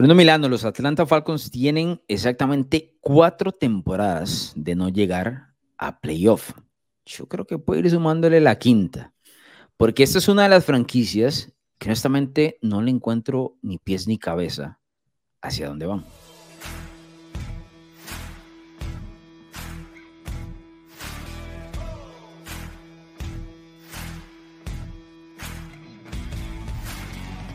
Bruno 0.00 0.14
Milano, 0.14 0.48
los 0.48 0.64
Atlanta 0.64 1.04
Falcons 1.04 1.50
tienen 1.50 2.00
exactamente 2.08 2.96
cuatro 3.02 3.52
temporadas 3.52 4.54
de 4.56 4.74
no 4.74 4.88
llegar 4.88 5.48
a 5.76 6.00
playoff. 6.00 6.52
Yo 7.04 7.28
creo 7.28 7.46
que 7.46 7.58
puede 7.58 7.80
ir 7.80 7.90
sumándole 7.90 8.40
la 8.40 8.58
quinta, 8.58 9.12
porque 9.76 10.02
esta 10.02 10.16
es 10.16 10.28
una 10.28 10.44
de 10.44 10.48
las 10.48 10.64
franquicias 10.64 11.52
que 11.76 11.90
honestamente 11.90 12.56
no 12.62 12.80
le 12.80 12.92
encuentro 12.92 13.58
ni 13.60 13.76
pies 13.76 14.08
ni 14.08 14.16
cabeza 14.16 14.80
hacia 15.42 15.68
dónde 15.68 15.84
van. 15.84 16.06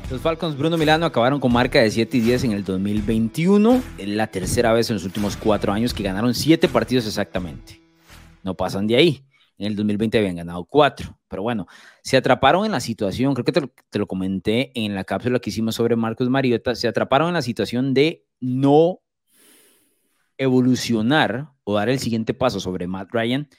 Los 0.09 0.21
Falcons 0.21 0.55
Bruno 0.55 0.77
Milano 0.77 1.07
acabaron 1.07 1.39
con 1.39 1.51
marca 1.51 1.81
de 1.81 1.89
7 1.89 2.17
y 2.17 2.19
10 2.19 2.43
en 2.43 2.51
el 2.51 2.63
2021, 2.63 3.81
la 4.05 4.27
tercera 4.27 4.71
vez 4.71 4.87
en 4.91 4.97
los 4.97 5.03
últimos 5.03 5.35
cuatro 5.35 5.73
años 5.73 5.95
que 5.95 6.03
ganaron 6.03 6.35
7 6.35 6.67
partidos 6.67 7.07
exactamente. 7.07 7.81
No 8.43 8.55
pasan 8.55 8.85
de 8.85 8.97
ahí. 8.97 9.25
En 9.57 9.65
el 9.65 9.75
2020 9.75 10.19
habían 10.19 10.35
ganado 10.35 10.63
4. 10.65 11.17
Pero 11.27 11.41
bueno, 11.41 11.65
se 12.03 12.17
atraparon 12.17 12.65
en 12.65 12.73
la 12.73 12.81
situación, 12.81 13.33
creo 13.33 13.45
que 13.45 13.51
te, 13.51 13.97
lo 13.97 14.05
comenté 14.05 14.71
en 14.75 14.93
la 14.93 15.05
cápsula 15.05 15.39
que 15.39 15.49
hicimos 15.49 15.73
sobre 15.73 15.95
Marcos 15.95 16.29
Mariota, 16.29 16.75
se 16.75 16.87
atraparon 16.87 17.29
en 17.29 17.33
la 17.33 17.41
situación 17.41 17.95
de 17.95 18.27
no 18.39 18.99
evolucionar 20.37 21.49
o 21.63 21.73
dar 21.73 21.89
el 21.89 21.97
siguiente 21.97 22.35
paso 22.35 22.59
sobre 22.59 22.85
Matt 22.85 23.09
Ryan 23.11 23.49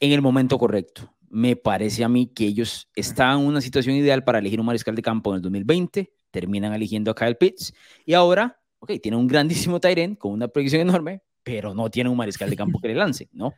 en 0.00 0.10
el 0.10 0.22
momento 0.22 0.58
correcto 0.58 1.12
me 1.32 1.56
parece 1.56 2.04
a 2.04 2.10
mí 2.10 2.26
que 2.26 2.44
ellos 2.44 2.90
estaban 2.94 3.40
en 3.40 3.46
una 3.46 3.62
situación 3.62 3.96
ideal 3.96 4.22
para 4.22 4.38
elegir 4.38 4.60
un 4.60 4.66
mariscal 4.66 4.94
de 4.94 5.00
campo 5.00 5.30
en 5.30 5.36
el 5.36 5.42
2020, 5.42 6.12
terminan 6.30 6.74
eligiendo 6.74 7.10
a 7.10 7.14
Kyle 7.14 7.36
Pitts 7.36 7.72
y 8.04 8.12
ahora, 8.12 8.60
ok, 8.80 8.92
tienen 9.02 9.18
un 9.18 9.28
grandísimo 9.28 9.80
Tyren 9.80 10.14
con 10.14 10.32
una 10.32 10.48
proyección 10.48 10.82
enorme, 10.82 11.22
pero 11.42 11.72
no 11.72 11.90
tienen 11.90 12.10
un 12.10 12.18
mariscal 12.18 12.50
de 12.50 12.56
campo 12.56 12.78
que 12.80 12.88
le 12.88 12.94
lance, 12.94 13.30
¿no? 13.32 13.54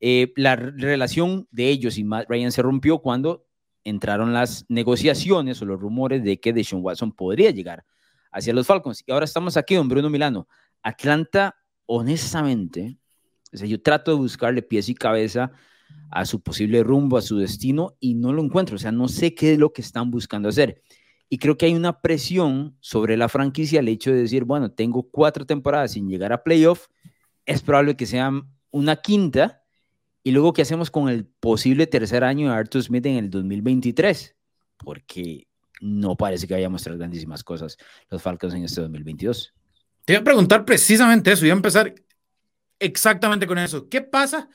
Eh, 0.00 0.32
la 0.34 0.56
relación 0.56 1.46
de 1.52 1.68
ellos 1.68 1.98
y 1.98 2.04
Matt 2.04 2.28
Ryan 2.28 2.50
se 2.50 2.62
rompió 2.62 2.98
cuando 2.98 3.46
entraron 3.84 4.32
las 4.32 4.64
negociaciones 4.68 5.62
o 5.62 5.66
los 5.66 5.80
rumores 5.80 6.24
de 6.24 6.40
que 6.40 6.52
Deshaun 6.52 6.82
Watson 6.84 7.12
podría 7.12 7.52
llegar 7.52 7.84
hacia 8.32 8.52
los 8.52 8.66
Falcons. 8.66 9.04
Y 9.06 9.12
ahora 9.12 9.24
estamos 9.24 9.56
aquí, 9.56 9.76
don 9.76 9.88
Bruno 9.88 10.10
Milano. 10.10 10.48
Atlanta, 10.82 11.56
honestamente, 11.86 12.98
o 13.52 13.64
yo 13.64 13.80
trato 13.80 14.10
de 14.10 14.16
buscarle 14.16 14.62
pies 14.62 14.88
y 14.88 14.96
cabeza 14.96 15.52
a 16.10 16.24
su 16.24 16.40
posible 16.40 16.82
rumbo, 16.82 17.16
a 17.16 17.22
su 17.22 17.36
destino, 17.38 17.96
y 18.00 18.14
no 18.14 18.32
lo 18.32 18.42
encuentro. 18.42 18.76
O 18.76 18.78
sea, 18.78 18.92
no 18.92 19.08
sé 19.08 19.34
qué 19.34 19.52
es 19.52 19.58
lo 19.58 19.72
que 19.72 19.82
están 19.82 20.10
buscando 20.10 20.48
hacer. 20.48 20.82
Y 21.28 21.38
creo 21.38 21.58
que 21.58 21.66
hay 21.66 21.74
una 21.74 22.00
presión 22.00 22.76
sobre 22.80 23.16
la 23.16 23.28
franquicia 23.28 23.80
el 23.80 23.88
hecho 23.88 24.10
de 24.10 24.22
decir, 24.22 24.44
bueno, 24.44 24.70
tengo 24.70 25.02
cuatro 25.02 25.44
temporadas 25.44 25.92
sin 25.92 26.08
llegar 26.08 26.32
a 26.32 26.42
playoff, 26.42 26.86
es 27.44 27.62
probable 27.62 27.96
que 27.96 28.06
sea 28.06 28.30
una 28.70 28.96
quinta, 28.96 29.62
y 30.22 30.32
luego 30.32 30.52
qué 30.52 30.62
hacemos 30.62 30.90
con 30.90 31.08
el 31.08 31.26
posible 31.26 31.86
tercer 31.86 32.24
año 32.24 32.48
de 32.48 32.56
Arthur 32.56 32.82
Smith 32.82 33.06
en 33.06 33.16
el 33.16 33.30
2023, 33.30 34.36
porque 34.78 35.46
no 35.80 36.16
parece 36.16 36.46
que 36.46 36.54
vaya 36.54 36.66
a 36.66 36.70
mostrar 36.70 36.96
grandísimas 36.96 37.44
cosas 37.44 37.76
los 38.10 38.22
Falcons 38.22 38.54
en 38.54 38.64
este 38.64 38.80
2022. 38.80 39.54
Te 40.04 40.14
voy 40.14 40.20
a 40.20 40.24
preguntar 40.24 40.64
precisamente 40.64 41.32
eso, 41.32 41.46
y 41.46 41.50
a 41.50 41.52
empezar 41.52 41.94
exactamente 42.78 43.46
con 43.46 43.58
eso. 43.58 43.88
¿Qué 43.88 44.00
pasa 44.00 44.48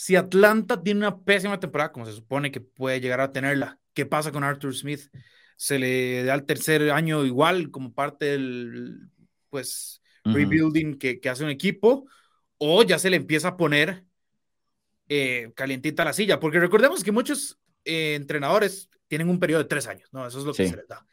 si 0.00 0.16
Atlanta 0.16 0.82
tiene 0.82 1.00
una 1.00 1.20
pésima 1.20 1.60
temporada, 1.60 1.92
como 1.92 2.06
se 2.06 2.12
supone 2.12 2.50
que 2.50 2.62
puede 2.62 3.02
llegar 3.02 3.20
a 3.20 3.32
tenerla, 3.32 3.78
¿qué 3.92 4.06
pasa 4.06 4.32
con 4.32 4.42
Arthur 4.42 4.74
Smith? 4.74 5.10
¿Se 5.56 5.78
le 5.78 6.24
da 6.24 6.32
el 6.32 6.46
tercer 6.46 6.90
año 6.90 7.26
igual 7.26 7.70
como 7.70 7.92
parte 7.92 8.24
del 8.24 9.10
pues, 9.50 10.00
rebuilding 10.24 10.98
que, 10.98 11.20
hace 11.28 11.44
un 11.44 11.50
equipo? 11.50 12.06
¿O 12.56 12.82
ya 12.82 12.98
se 12.98 13.10
le 13.10 13.16
empieza 13.16 13.48
a 13.48 13.56
poner 13.58 14.06
eh, 15.10 15.52
calientita 15.54 16.02
la 16.02 16.14
silla? 16.14 16.40
Porque 16.40 16.60
recordemos 16.60 17.04
que 17.04 17.12
muchos 17.12 17.60
eh, 17.84 18.14
entrenadores 18.14 18.88
tienen 19.06 19.28
un 19.28 19.38
periodo 19.38 19.64
de 19.64 19.68
tres 19.68 19.86
años, 19.86 20.08
¿no? 20.12 20.26
Eso 20.26 20.38
es 20.38 20.46
lo 20.46 20.54
que 20.54 20.66
se 20.66 20.76
les 20.76 20.88
da. 20.88 21.06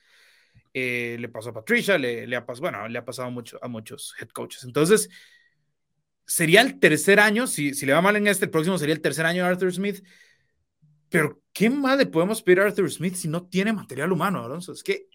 Eh, 0.73 1.17
le 1.19 1.27
pasó 1.27 1.49
a 1.49 1.53
Patricia, 1.53 1.97
le, 1.97 2.25
le, 2.25 2.37
ha, 2.37 2.45
bueno, 2.61 2.87
le 2.87 2.97
ha 2.97 3.03
pasado 3.03 3.29
mucho, 3.31 3.59
a 3.61 3.67
muchos 3.67 4.15
head 4.17 4.29
coaches. 4.29 4.63
Entonces, 4.63 5.09
sería 6.27 6.61
el 6.61 6.77
tercer 6.77 7.19
año, 7.19 7.47
si, 7.47 7.73
si 7.73 7.85
le 7.85 7.93
va 7.93 8.01
mal 8.01 8.17
en 8.17 8.27
este, 8.27 8.45
el 8.45 8.51
próximo 8.51 8.77
sería 8.77 8.93
el 8.93 9.01
tercer 9.01 9.25
año 9.25 9.43
de 9.43 9.49
Arthur 9.49 9.73
Smith. 9.73 10.03
Pero, 11.09 11.41
¿qué 11.53 11.69
más 11.69 11.97
le 11.97 12.05
podemos 12.05 12.41
pedir 12.41 12.59
a 12.59 12.65
Arthur 12.65 12.91
Smith 12.91 13.15
si 13.15 13.29
no 13.29 13.45
tiene 13.47 13.71
material 13.71 14.11
humano, 14.11 14.43
Alonso? 14.43 14.73
Es 14.73 14.83
que 14.83 15.07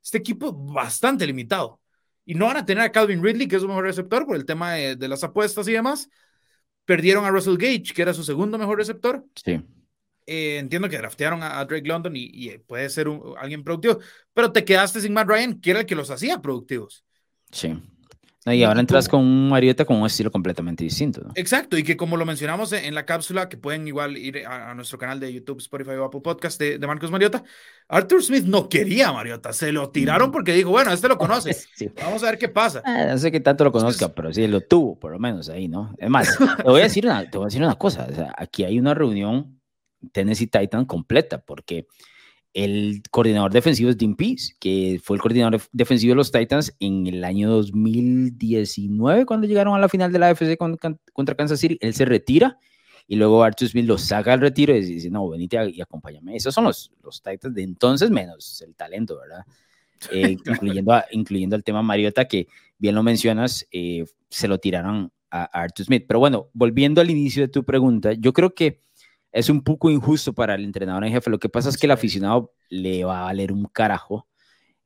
este 0.00 0.18
equipo 0.18 0.52
bastante 0.52 1.26
limitado. 1.26 1.80
Y 2.24 2.34
no 2.34 2.46
van 2.46 2.56
a 2.56 2.64
tener 2.64 2.84
a 2.84 2.92
Calvin 2.92 3.22
Ridley, 3.22 3.48
que 3.48 3.56
es 3.56 3.62
su 3.62 3.68
mejor 3.68 3.84
receptor, 3.84 4.26
por 4.26 4.36
el 4.36 4.46
tema 4.46 4.74
de, 4.74 5.08
las 5.08 5.24
apuestas 5.24 5.66
y 5.68 5.72
demás. 5.72 6.08
Perdieron 6.84 7.24
a 7.24 7.30
Russell 7.30 7.56
Gage, 7.56 7.92
que 7.94 8.02
era 8.02 8.14
su 8.14 8.22
segundo 8.22 8.56
mejor 8.56 8.78
receptor. 8.78 9.26
Sí. 9.34 9.60
Eh, 10.26 10.58
entiendo 10.58 10.88
que 10.88 10.96
draftearon 10.96 11.42
a, 11.42 11.62
Drake 11.64 11.86
London 11.86 12.14
y, 12.16 12.56
puede 12.58 12.88
ser 12.88 13.08
alguien 13.38 13.62
productivo, 13.62 13.98
pero 14.32 14.52
te 14.52 14.64
quedaste 14.64 15.00
sin 15.00 15.12
Matt 15.12 15.28
Ryan, 15.28 15.60
que 15.60 15.70
era 15.70 15.80
el 15.80 15.86
que 15.86 15.96
los 15.96 16.10
hacía 16.10 16.40
productivos. 16.40 17.04
Sí. 17.50 17.76
Y 18.46 18.62
ahora 18.62 18.80
entras 18.80 19.08
con 19.08 19.20
un 19.20 19.48
Mariota 19.48 19.86
con 19.86 19.96
un 19.96 20.06
estilo 20.06 20.30
completamente 20.30 20.84
distinto. 20.84 21.30
Exacto, 21.34 21.78
y 21.78 21.82
que 21.82 21.96
como 21.96 22.18
lo 22.18 22.26
mencionamos 22.26 22.72
en 22.72 22.94
la 22.94 23.06
cápsula, 23.06 23.48
que 23.48 23.56
pueden 23.56 23.88
igual 23.88 24.18
ir 24.18 24.46
a, 24.46 24.74
nuestro 24.74 24.98
canal 24.98 25.18
de 25.18 25.32
YouTube, 25.32 25.58
Spotify 25.58 25.92
o 25.92 26.04
Apple 26.04 26.20
Podcast 26.20 26.60
de, 26.60 26.78
Marcos 26.86 27.10
Mariota, 27.10 27.42
Arthur 27.88 28.22
Smith 28.22 28.44
no 28.44 28.68
quería 28.68 29.08
a 29.08 29.12
Mariota, 29.14 29.54
se 29.54 29.72
lo 29.72 29.88
tiraron 29.88 30.30
porque 30.30 30.52
dijo, 30.52 30.70
bueno, 30.70 30.92
este 30.92 31.08
lo 31.08 31.16
conoce, 31.24 31.56
vamos 32.02 32.22
a 32.22 32.26
ver 32.26 32.38
qué 32.38 32.48
pasa. 32.48 32.82
Ah, 32.84 33.06
no 33.08 33.18
sé 33.18 33.32
qué 33.32 33.40
tanto 33.40 33.64
lo 33.64 33.72
conozca, 33.72 34.14
pero 34.14 34.30
sí, 34.30 34.46
lo 34.46 34.60
tuvo, 34.60 34.98
por 34.98 35.12
lo 35.12 35.18
menos 35.18 35.48
ahí, 35.48 35.66
¿no? 35.66 35.94
Es 35.96 36.10
más, 36.10 36.36
te 36.36 36.62
voy 36.64 36.80
a 36.80 36.84
decir 36.84 37.06
una, 37.06 37.30
te 37.30 37.38
voy 37.38 37.46
a 37.46 37.48
decir 37.48 37.62
una 37.62 37.76
cosa, 37.76 38.06
o 38.10 38.14
sea, 38.14 38.34
aquí 38.36 38.64
hay 38.64 38.78
una 38.78 38.92
reunión 38.92 39.58
Tennessee 40.12 40.48
Titan 40.48 40.84
completa, 40.84 41.38
porque 41.38 41.86
el 42.54 43.02
coordinador 43.10 43.52
defensivo 43.52 43.90
es 43.90 43.98
Dean 43.98 44.14
Pease, 44.14 44.54
que 44.60 45.00
fue 45.02 45.16
el 45.16 45.20
coordinador 45.20 45.60
defensivo 45.72 46.12
de 46.12 46.16
los 46.16 46.30
Titans 46.30 46.74
en 46.78 47.06
el 47.08 47.24
año 47.24 47.50
2019, 47.50 49.26
cuando 49.26 49.48
llegaron 49.48 49.74
a 49.74 49.80
la 49.80 49.88
final 49.88 50.12
de 50.12 50.20
la 50.20 50.28
AFC 50.28 50.56
contra 50.56 51.34
Kansas 51.34 51.58
City. 51.58 51.76
Él 51.80 51.94
se 51.94 52.04
retira 52.04 52.58
y 53.08 53.16
luego 53.16 53.42
Arthur 53.42 53.68
Smith 53.68 53.86
lo 53.86 53.98
saca 53.98 54.32
al 54.32 54.40
retiro 54.40 54.74
y 54.74 54.80
dice, 54.80 55.10
no, 55.10 55.28
venite 55.28 55.58
y 55.70 55.80
acompáñame. 55.80 56.36
Esos 56.36 56.54
son 56.54 56.64
los, 56.64 56.92
los 57.02 57.20
Titans 57.20 57.54
de 57.54 57.62
entonces, 57.64 58.10
menos 58.10 58.62
el 58.62 58.76
talento, 58.76 59.18
¿verdad? 59.18 59.44
Eh, 60.12 60.36
incluyendo, 60.46 61.02
incluyendo 61.10 61.56
el 61.56 61.64
tema 61.64 61.82
Mariota, 61.82 62.26
que 62.26 62.46
bien 62.78 62.94
lo 62.94 63.02
mencionas, 63.02 63.66
eh, 63.72 64.04
se 64.28 64.46
lo 64.46 64.58
tiraron 64.58 65.12
a 65.30 65.44
Arthur 65.44 65.86
Smith. 65.86 66.04
Pero 66.06 66.20
bueno, 66.20 66.50
volviendo 66.52 67.00
al 67.00 67.10
inicio 67.10 67.42
de 67.42 67.48
tu 67.48 67.64
pregunta, 67.64 68.12
yo 68.12 68.32
creo 68.32 68.54
que 68.54 68.84
es 69.34 69.48
un 69.50 69.62
poco 69.62 69.90
injusto 69.90 70.32
para 70.32 70.54
el 70.54 70.64
entrenador 70.64 71.04
en 71.04 71.12
jefe. 71.12 71.28
Lo 71.28 71.40
que 71.40 71.48
pasa 71.48 71.68
es 71.68 71.76
que 71.76 71.86
el 71.86 71.90
aficionado 71.90 72.54
le 72.68 73.04
va 73.04 73.22
a 73.22 73.24
valer 73.24 73.50
un 73.52 73.64
carajo 73.64 74.28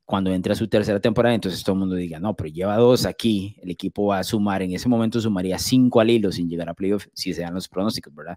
cuando 0.07 0.33
entre 0.33 0.55
a 0.55 0.57
su 0.57 0.69
tercera 0.69 0.99
temporada, 1.01 1.35
entonces 1.35 1.63
todo 1.63 1.75
el 1.75 1.81
mundo 1.81 1.95
diga, 1.95 2.19
no, 2.19 2.35
pero 2.35 2.49
lleva 2.49 2.79
dos 2.79 3.05
aquí, 3.05 3.57
el 3.63 3.71
equipo 3.71 4.07
va 4.07 4.21
a 4.21 4.25
sumar, 4.25 4.63
en 4.63 4.73
ese 4.73 4.89
momento 4.89 5.21
sumaría 5.21 5.59
cinco 5.59 6.01
al 6.01 6.09
hilo 6.09 6.33
sin 6.33 6.49
llegar 6.49 6.67
a 6.71 6.73
playoff, 6.73 7.09
si 7.13 7.35
se 7.35 7.43
dan 7.43 7.53
los 7.53 7.69
pronósticos, 7.69 8.15
¿verdad? 8.15 8.37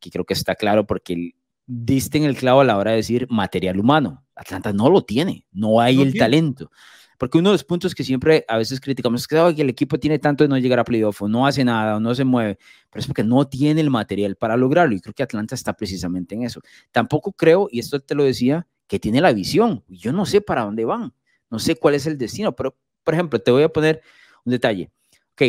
Que 0.00 0.10
creo 0.10 0.24
que 0.24 0.34
está 0.34 0.56
claro 0.56 0.84
porque 0.84 1.34
diste 1.64 2.18
en 2.18 2.24
el 2.24 2.36
clavo 2.36 2.62
a 2.62 2.64
la 2.64 2.76
hora 2.76 2.90
de 2.90 2.96
decir 2.96 3.28
material 3.30 3.78
humano. 3.78 4.24
Atlanta 4.34 4.72
no 4.72 4.90
lo 4.90 5.02
tiene, 5.02 5.46
no 5.52 5.80
hay 5.80 6.02
el 6.02 6.14
talento. 6.14 6.72
Porque 7.22 7.38
uno 7.38 7.50
de 7.50 7.54
los 7.54 7.62
puntos 7.62 7.94
que 7.94 8.02
siempre 8.02 8.44
a 8.48 8.56
veces 8.58 8.80
criticamos 8.80 9.20
es 9.20 9.28
que, 9.28 9.36
el 9.36 9.70
equipo 9.70 9.96
tiene 9.96 10.18
tanto 10.18 10.42
de 10.42 10.48
no 10.48 10.58
llegar 10.58 10.80
a 10.80 10.84
playoff, 10.84 11.22
o 11.22 11.28
no 11.28 11.46
hace 11.46 11.64
nada, 11.64 11.94
o 11.94 12.00
no 12.00 12.16
se 12.16 12.24
mueve, 12.24 12.58
pero 12.90 12.98
es 12.98 13.06
porque 13.06 13.22
no 13.22 13.46
tiene 13.46 13.80
el 13.80 13.90
material 13.90 14.34
para 14.34 14.56
lograrlo. 14.56 14.96
Y 14.96 15.00
creo 15.00 15.14
que 15.14 15.22
Atlanta 15.22 15.54
está 15.54 15.72
precisamente 15.72 16.34
en 16.34 16.42
eso. 16.42 16.60
Tampoco 16.90 17.30
creo, 17.32 17.68
y 17.70 17.78
esto 17.78 18.00
te 18.00 18.16
lo 18.16 18.24
decía, 18.24 18.66
que 18.88 18.98
tiene 18.98 19.20
la 19.20 19.32
visión. 19.32 19.84
Yo 19.86 20.12
no 20.12 20.26
sé 20.26 20.40
para 20.40 20.62
dónde 20.64 20.84
van, 20.84 21.14
no 21.48 21.60
sé 21.60 21.76
cuál 21.76 21.94
es 21.94 22.08
el 22.08 22.18
destino, 22.18 22.56
pero, 22.56 22.76
por 23.04 23.14
ejemplo, 23.14 23.38
te 23.38 23.52
voy 23.52 23.62
a 23.62 23.68
poner 23.68 24.02
un 24.44 24.50
detalle. 24.50 24.90
Ok, 25.34 25.42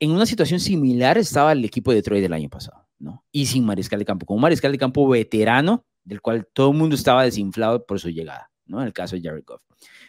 en 0.00 0.10
una 0.10 0.26
situación 0.26 0.60
similar 0.60 1.16
estaba 1.16 1.52
el 1.52 1.64
equipo 1.64 1.90
de 1.90 1.96
Detroit 2.02 2.20
del 2.20 2.34
año 2.34 2.50
pasado, 2.50 2.86
¿no? 2.98 3.24
Y 3.32 3.46
sin 3.46 3.64
mariscal 3.64 3.98
de 3.98 4.04
campo, 4.04 4.26
con 4.26 4.34
un 4.34 4.42
mariscal 4.42 4.72
de 4.72 4.78
campo 4.78 5.08
veterano, 5.08 5.86
del 6.04 6.20
cual 6.20 6.46
todo 6.52 6.70
el 6.70 6.76
mundo 6.76 6.96
estaba 6.96 7.24
desinflado 7.24 7.86
por 7.86 7.98
su 7.98 8.10
llegada, 8.10 8.50
¿no? 8.66 8.82
En 8.82 8.88
el 8.88 8.92
caso 8.92 9.16
de 9.16 9.22
Jared 9.22 9.44
Goff. 9.46 9.62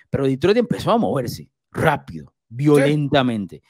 Pero 0.10 0.26
Detroit 0.26 0.58
empezó 0.58 0.92
a 0.92 0.98
moverse 0.98 1.50
rápido, 1.72 2.34
violentamente, 2.48 3.62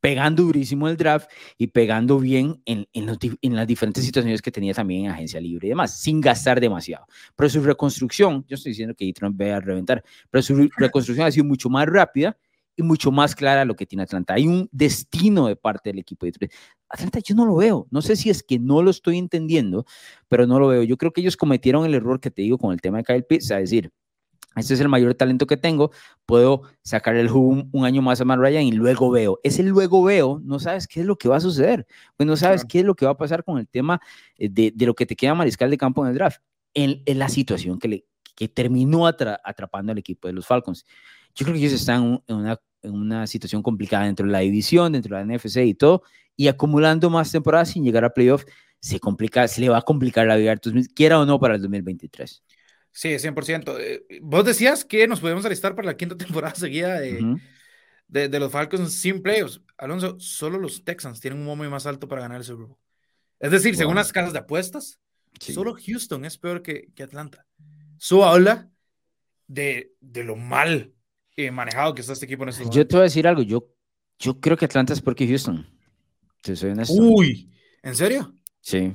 pegando 0.00 0.42
durísimo 0.44 0.88
el 0.88 0.96
draft 0.96 1.30
y 1.58 1.68
pegando 1.68 2.18
bien 2.18 2.60
en, 2.64 2.86
en, 2.92 3.56
las 3.56 3.66
diferentes 3.66 4.04
situaciones 4.04 4.40
que 4.40 4.50
tenía 4.50 4.72
también 4.72 5.04
en 5.04 5.10
agencia 5.10 5.40
libre 5.40 5.68
y 5.68 5.70
demás, 5.70 6.00
sin 6.00 6.20
gastar 6.20 6.60
demasiado. 6.60 7.06
Pero 7.36 7.50
su 7.50 7.62
reconstrucción, 7.62 8.44
yo 8.48 8.54
estoy 8.54 8.70
diciendo 8.70 8.94
que 8.94 9.04
Detroit 9.04 9.36
vaya 9.36 9.58
a 9.58 9.60
reventar, 9.60 10.02
pero 10.30 10.42
su 10.42 10.68
reconstrucción 10.76 11.26
ha 11.26 11.30
sido 11.30 11.44
mucho 11.44 11.68
más 11.68 11.86
rápida 11.86 12.36
y 12.76 12.82
mucho 12.82 13.10
más 13.10 13.34
clara 13.34 13.64
lo 13.64 13.76
que 13.76 13.84
tiene 13.84 14.04
Atlanta. 14.04 14.34
Hay 14.34 14.46
un 14.46 14.68
destino 14.72 15.48
de 15.48 15.56
parte 15.56 15.90
del 15.90 15.98
equipo 15.98 16.24
de 16.24 16.32
Detroit. 16.32 16.52
Atlanta 16.88 17.18
yo 17.20 17.34
no 17.34 17.44
lo 17.44 17.56
veo. 17.56 17.86
No 17.90 18.00
sé 18.00 18.16
si 18.16 18.30
es 18.30 18.42
que 18.42 18.58
no 18.58 18.82
lo 18.82 18.90
estoy 18.90 19.18
entendiendo, 19.18 19.84
pero 20.28 20.46
no 20.46 20.58
lo 20.58 20.68
veo. 20.68 20.82
Yo 20.82 20.96
creo 20.96 21.12
que 21.12 21.20
ellos 21.20 21.36
cometieron 21.36 21.84
el 21.84 21.94
error 21.94 22.20
que 22.20 22.30
te 22.30 22.42
digo 22.42 22.58
con 22.58 22.72
el 22.72 22.80
tema 22.80 22.98
de 22.98 23.04
Kyle 23.04 23.24
Pitts, 23.24 23.50
es 23.50 23.58
decir, 23.58 23.92
este 24.56 24.74
es 24.74 24.80
el 24.80 24.88
mayor 24.88 25.14
talento 25.14 25.46
que 25.46 25.56
tengo, 25.56 25.92
puedo 26.26 26.62
sacar 26.82 27.14
el 27.14 27.28
jugo 27.28 27.68
un, 27.70 27.84
año 27.84 28.02
más 28.02 28.20
a 28.20 28.24
Matt 28.24 28.40
Ryan 28.40 28.64
y 28.64 28.72
luego 28.72 29.10
veo. 29.10 29.38
Ese 29.44 29.62
luego 29.62 30.02
veo, 30.02 30.40
no 30.44 30.58
sabes 30.58 30.88
qué 30.88 31.00
es 31.00 31.06
lo 31.06 31.16
que 31.16 31.28
va 31.28 31.36
a 31.36 31.40
suceder, 31.40 31.86
pues 32.16 32.26
no 32.26 32.36
sabes 32.36 32.64
qué 32.64 32.80
es 32.80 32.84
lo 32.84 32.94
que 32.94 33.04
va 33.04 33.12
a 33.12 33.16
pasar 33.16 33.44
con 33.44 33.58
el 33.58 33.68
tema 33.68 34.00
eh, 34.36 34.48
de, 34.48 34.72
de, 34.74 34.86
lo 34.86 34.94
que 34.94 35.06
te 35.06 35.14
queda 35.14 35.34
mariscal 35.34 35.70
de 35.70 35.78
campo 35.78 36.04
en 36.04 36.10
el 36.10 36.16
draft, 36.16 36.40
en, 36.74 37.02
en 37.06 37.18
la 37.18 37.28
situación 37.28 37.78
que, 37.78 37.88
le, 37.88 38.04
que 38.34 38.48
terminó 38.48 39.06
atrapando 39.06 39.92
al 39.92 39.98
equipo 39.98 40.26
de 40.26 40.34
los 40.34 40.46
Falcons. 40.46 40.84
Yo 41.34 41.44
creo 41.44 41.54
que 41.54 41.60
ellos 41.60 41.72
están 41.72 42.20
en 42.26 42.36
una, 42.36 42.60
en 42.82 42.92
una 42.92 43.26
situación 43.28 43.62
complicada 43.62 44.06
dentro 44.06 44.26
de 44.26 44.32
la 44.32 44.40
división, 44.40 44.92
dentro 44.92 45.16
de 45.16 45.24
la 45.24 45.36
NFC 45.36 45.58
y 45.58 45.74
todo, 45.74 46.02
y 46.36 46.48
acumulando 46.48 47.08
más 47.08 47.30
temporadas 47.30 47.70
sin 47.70 47.84
llegar 47.84 48.04
a 48.04 48.10
playoff, 48.10 48.44
se 48.80 48.98
complica, 48.98 49.46
se 49.46 49.60
le 49.60 49.68
va 49.68 49.78
a 49.78 49.82
complicar 49.82 50.26
la 50.26 50.36
vida 50.36 50.52
a 50.52 50.56
quiera 50.94 51.20
o 51.20 51.26
no, 51.26 51.38
para 51.38 51.54
el 51.54 51.60
2023. 51.62 52.42
Sí, 52.92 53.08
100%. 53.08 53.76
Eh, 53.78 54.20
vos 54.22 54.44
decías 54.44 54.84
que 54.84 55.06
nos 55.06 55.20
podemos 55.20 55.44
alistar 55.44 55.74
para 55.74 55.86
la 55.86 55.96
quinta 55.96 56.16
temporada 56.18 56.54
seguida 56.54 57.00
de, 57.00 57.38
de, 58.08 58.40
los 58.40 58.52
Falcons 58.52 58.92
sin 58.92 59.22
playoffs. 59.22 59.60
Alonso, 59.78 60.18
solo 60.18 60.58
los 60.58 60.84
Texans 60.84 61.20
tienen 61.20 61.40
un 61.40 61.46
momento 61.46 61.70
más 61.70 61.86
alto 61.86 62.08
para 62.08 62.22
ganar 62.22 62.38
el 62.38 62.44
Super 62.44 62.66
Bowl. 62.66 62.78
Es 63.38 63.50
decir, 63.50 63.76
según 63.76 63.94
las 63.94 64.12
casas 64.12 64.32
de 64.32 64.40
apuestas, 64.40 65.00
solo 65.38 65.74
Houston 65.74 66.24
es 66.24 66.36
peor 66.36 66.62
que, 66.62 66.88
que 66.94 67.02
Atlanta. 67.02 67.46
Su 67.96 68.22
habla 68.24 68.70
de, 69.46 69.94
de 70.00 70.24
lo 70.24 70.36
mal 70.36 70.92
eh, 71.36 71.50
manejado 71.50 71.94
que 71.94 72.02
está 72.02 72.12
este 72.12 72.26
equipo 72.26 72.44
en 72.44 72.50
momento. 72.50 72.70
Yo 72.70 72.86
te 72.86 72.96
voy 72.96 73.00
a 73.00 73.04
decir 73.04 73.26
algo. 73.26 73.42
Yo, 73.42 73.66
yo 74.18 74.38
creo 74.40 74.56
que 74.56 74.66
Atlanta 74.66 74.92
es 74.92 75.00
peor 75.00 75.16
que 75.16 75.26
Houston. 75.26 75.66
Te 76.42 76.54
soy 76.56 76.70
honesto. 76.70 76.94
Uy, 76.94 77.50
¿en 77.82 77.94
serio? 77.94 78.34
Sí. 78.60 78.94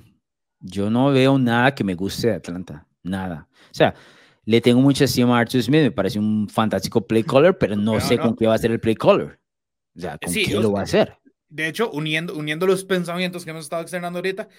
Yo 0.60 0.90
no 0.90 1.12
veo 1.12 1.40
nada 1.40 1.74
que 1.74 1.84
me 1.84 1.96
guste 1.96 2.28
de 2.28 2.34
Atlanta 2.34 2.88
nada. 3.06 3.48
O 3.72 3.74
sea, 3.74 3.96
le 4.46 4.62
tengo 4.62 4.82
mucha 4.82 5.06
estima 5.06 5.38
a 5.38 5.42
Arthur 5.42 5.64
Smith, 5.64 5.82
me 5.82 5.92
parece 5.92 6.20
un 6.20 6.48
fantástico 6.50 7.06
play 7.06 7.24
caller, 7.24 7.58
pero 7.58 7.76
no 7.76 8.00
sé 8.00 8.18
con 8.18 8.36
qué 8.36 8.48
va 8.48 8.56
a 8.56 8.60
ser 8.60 8.72
el 8.72 8.80
play 8.80 8.96
caller. 8.96 9.40
O 9.96 10.00
sea, 10.00 10.18
¿con 10.18 10.34
qué 10.34 10.54
lo 10.54 10.72
va 10.72 10.82
a 10.82 10.84
hacer? 10.84 11.18
De 11.50 11.68
hecho, 11.68 11.90
uniendo, 11.92 12.36
uniendo 12.36 12.68
los 12.68 12.84
pensamientos 12.84 13.44
que 13.44 13.52
hemos 13.52 13.64
estado 13.64 13.82
externando 13.82 14.20
ahorita, 14.20 14.50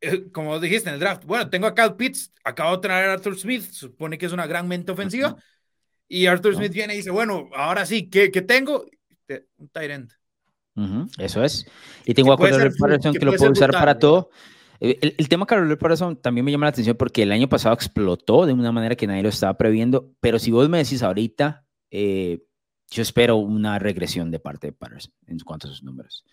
eh, 0.00 0.30
como 0.32 0.58
dijiste 0.60 0.88
en 0.88 0.94
el 0.94 1.00
draft, 1.00 1.24
bueno, 1.24 1.48
tengo 1.48 1.66
a 1.66 1.74
Cal 1.74 1.96
Pitts, 1.96 2.32
acabo 2.44 2.76
de 2.76 2.82
traer 2.82 3.10
a 3.10 3.12
Arthur 3.14 3.38
Smith, 3.38 3.62
supone 3.70 4.18
que 4.18 4.26
es 4.26 4.32
una 4.32 4.46
gran 4.46 4.68
mente 4.68 4.92
ofensiva, 4.92 5.36
y 6.08 6.26
Arthur 6.26 6.56
Smith 6.56 6.72
viene 6.72 6.94
y 6.94 6.98
dice, 6.98 7.10
bueno, 7.10 7.48
ahora 7.54 7.86
sí, 7.86 8.08
¿qué, 8.10 8.30
qué 8.30 8.42
tengo? 8.42 8.86
Un 9.56 9.68
tight 9.68 9.90
end. 9.90 10.12
eso 11.18 11.42
es. 11.42 11.66
Y 12.04 12.12
tengo 12.12 12.32
a 12.32 12.36
Cordero 12.36 12.70
Patterson 12.78 13.12
que, 13.12 13.18
que 13.18 13.24
lo 13.24 13.32
puedo 13.32 13.52
usar 13.52 13.70
para 13.70 13.98
todo. 13.98 14.30
Eh, 14.80 15.14
el, 15.16 15.28
tema 15.28 15.46
Carol 15.46 15.76
Patterson 15.78 16.16
también 16.16 16.44
me 16.44 16.52
llama 16.52 16.66
la 16.66 16.70
atención 16.70 16.96
porque 16.96 17.22
el 17.22 17.32
año 17.32 17.48
pasado 17.48 17.74
explotó 17.74 18.46
de 18.46 18.52
una 18.52 18.72
manera 18.72 18.96
que 18.96 19.06
nadie 19.06 19.22
lo 19.22 19.28
estaba 19.28 19.56
previendo, 19.56 20.12
pero 20.20 20.38
si 20.38 20.50
vos 20.50 20.68
me 20.68 20.78
decís 20.78 21.02
ahorita, 21.02 21.66
eh, 21.90 22.44
yo 22.90 23.02
espero 23.02 23.36
una 23.36 23.78
regresión 23.78 24.30
de 24.30 24.38
parte 24.38 24.68
de 24.68 24.72
Patterson 24.72 25.12
en 25.26 25.38
cuanto 25.40 25.68
a 25.68 25.70
sus 25.70 25.82
números. 25.82 26.24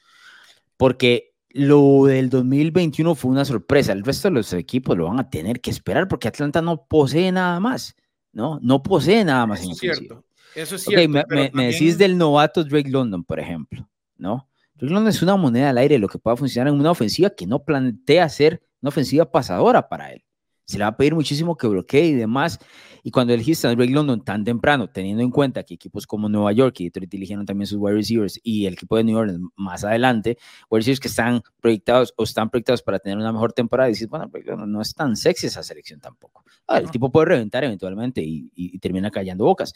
Porque 0.78 1.36
lo 1.50 2.06
del 2.06 2.30
2021 2.30 3.16
fue 3.16 3.31
una 3.31 3.45
sorpresa. 3.45 3.92
El 3.94 4.04
resto 4.04 4.28
de 4.28 4.36
los 4.36 4.51
equipos 4.54 4.98
lo 4.98 5.06
van 5.06 5.19
a 5.19 5.30
tener 5.30 5.62
que 5.62 5.72
esperar 5.72 6.07
porque 6.07 6.28
Atlanta 6.28 6.62
no 6.62 6.86
posee 6.86 7.31
nada 7.31 7.60
más, 7.60 7.96
¿no? 8.31 8.60
No 8.62 8.84
posee 8.84 9.24
nada 9.24 9.46
más 9.46 9.62
Eso 9.62 9.72
es 9.72 9.78
cierto. 9.78 10.25
Eso 10.56 10.75
es 10.75 10.84
cierto. 10.84 11.10
me, 11.30 11.51
me 11.54 11.72
decís 11.72 11.98
del 11.98 12.18
novato 12.18 12.63
Drake 12.63 12.89
London, 12.89 13.24
por 13.24 13.39
ejemplo, 13.39 13.88
¿no? 14.18 14.48
No 14.80 15.08
es 15.08 15.22
una 15.22 15.36
moneda 15.36 15.70
al 15.70 15.78
aire 15.78 16.00
lo 16.00 16.08
que 16.08 16.20
pueda 16.20 16.36
funcionar 16.36 16.74
en 16.74 16.80
una 16.80 16.92
ofensiva 16.92 17.30
que 17.30 17.48
no 17.48 17.64
plantea 17.64 18.28
ser 18.30 18.64
una 18.81 18.90
ofensiva 18.90 19.31
pasadora 19.31 19.88
para 19.88 20.12
él. 20.12 20.24
Se 20.66 20.78
le 20.78 20.86
va 20.86 20.92
a 20.92 20.98
pedir 20.98 21.14
muchísimo 21.14 21.58
que 21.58 21.68
bloquee 21.68 22.06
y 22.06 22.14
demás. 22.14 22.58
Y 23.04 23.12
cuando 23.12 23.34
elegiste 23.34 23.68
a 23.68 23.75
Drake 23.75 23.92
London 23.92 24.24
tan 24.24 24.46
temprano, 24.46 24.90
teniendo 24.90 25.22
en 25.22 25.30
cuenta 25.30 25.64
que 25.64 25.74
equipos 25.74 26.08
como 26.08 26.30
Nueva 26.30 26.54
York 26.54 26.80
y 26.80 26.86
Detroit 26.86 27.14
eligieron 27.14 27.46
también 27.46 27.68
sus 27.68 27.78
wide 27.78 27.96
receivers 27.96 28.40
y 28.44 28.66
el 28.66 28.74
equipo 28.74 28.96
de 28.96 29.04
New 29.04 29.18
Orleans 29.18 29.42
más 29.58 29.84
adelante, 29.84 30.38
wide 30.70 30.80
receivers 30.80 31.00
que 31.02 31.10
están 31.10 31.42
proyectados 31.60 32.14
o 32.16 32.24
están 32.24 32.50
proyectados 32.50 32.81
para 32.81 33.00
tener 33.00 33.18
una 33.18 33.34
mejor 33.34 33.52
temporada, 33.52 33.90
y 33.90 33.92
dices, 33.92 34.08
bueno, 34.08 34.30
no 34.66 34.81
es 34.81 34.94
tan 34.96 35.18
sexy 35.18 35.48
esa 35.48 35.64
selección 35.64 36.00
tampoco. 36.00 36.46
Ah, 36.66 36.78
el 36.78 36.90
tipo 36.90 37.12
puede 37.12 37.25
reventar 37.25 37.66
eventualmente 37.66 38.22
y, 38.22 38.50
y 38.56 38.80
termina 38.80 39.12
callando 39.12 39.44
bocas, 39.44 39.74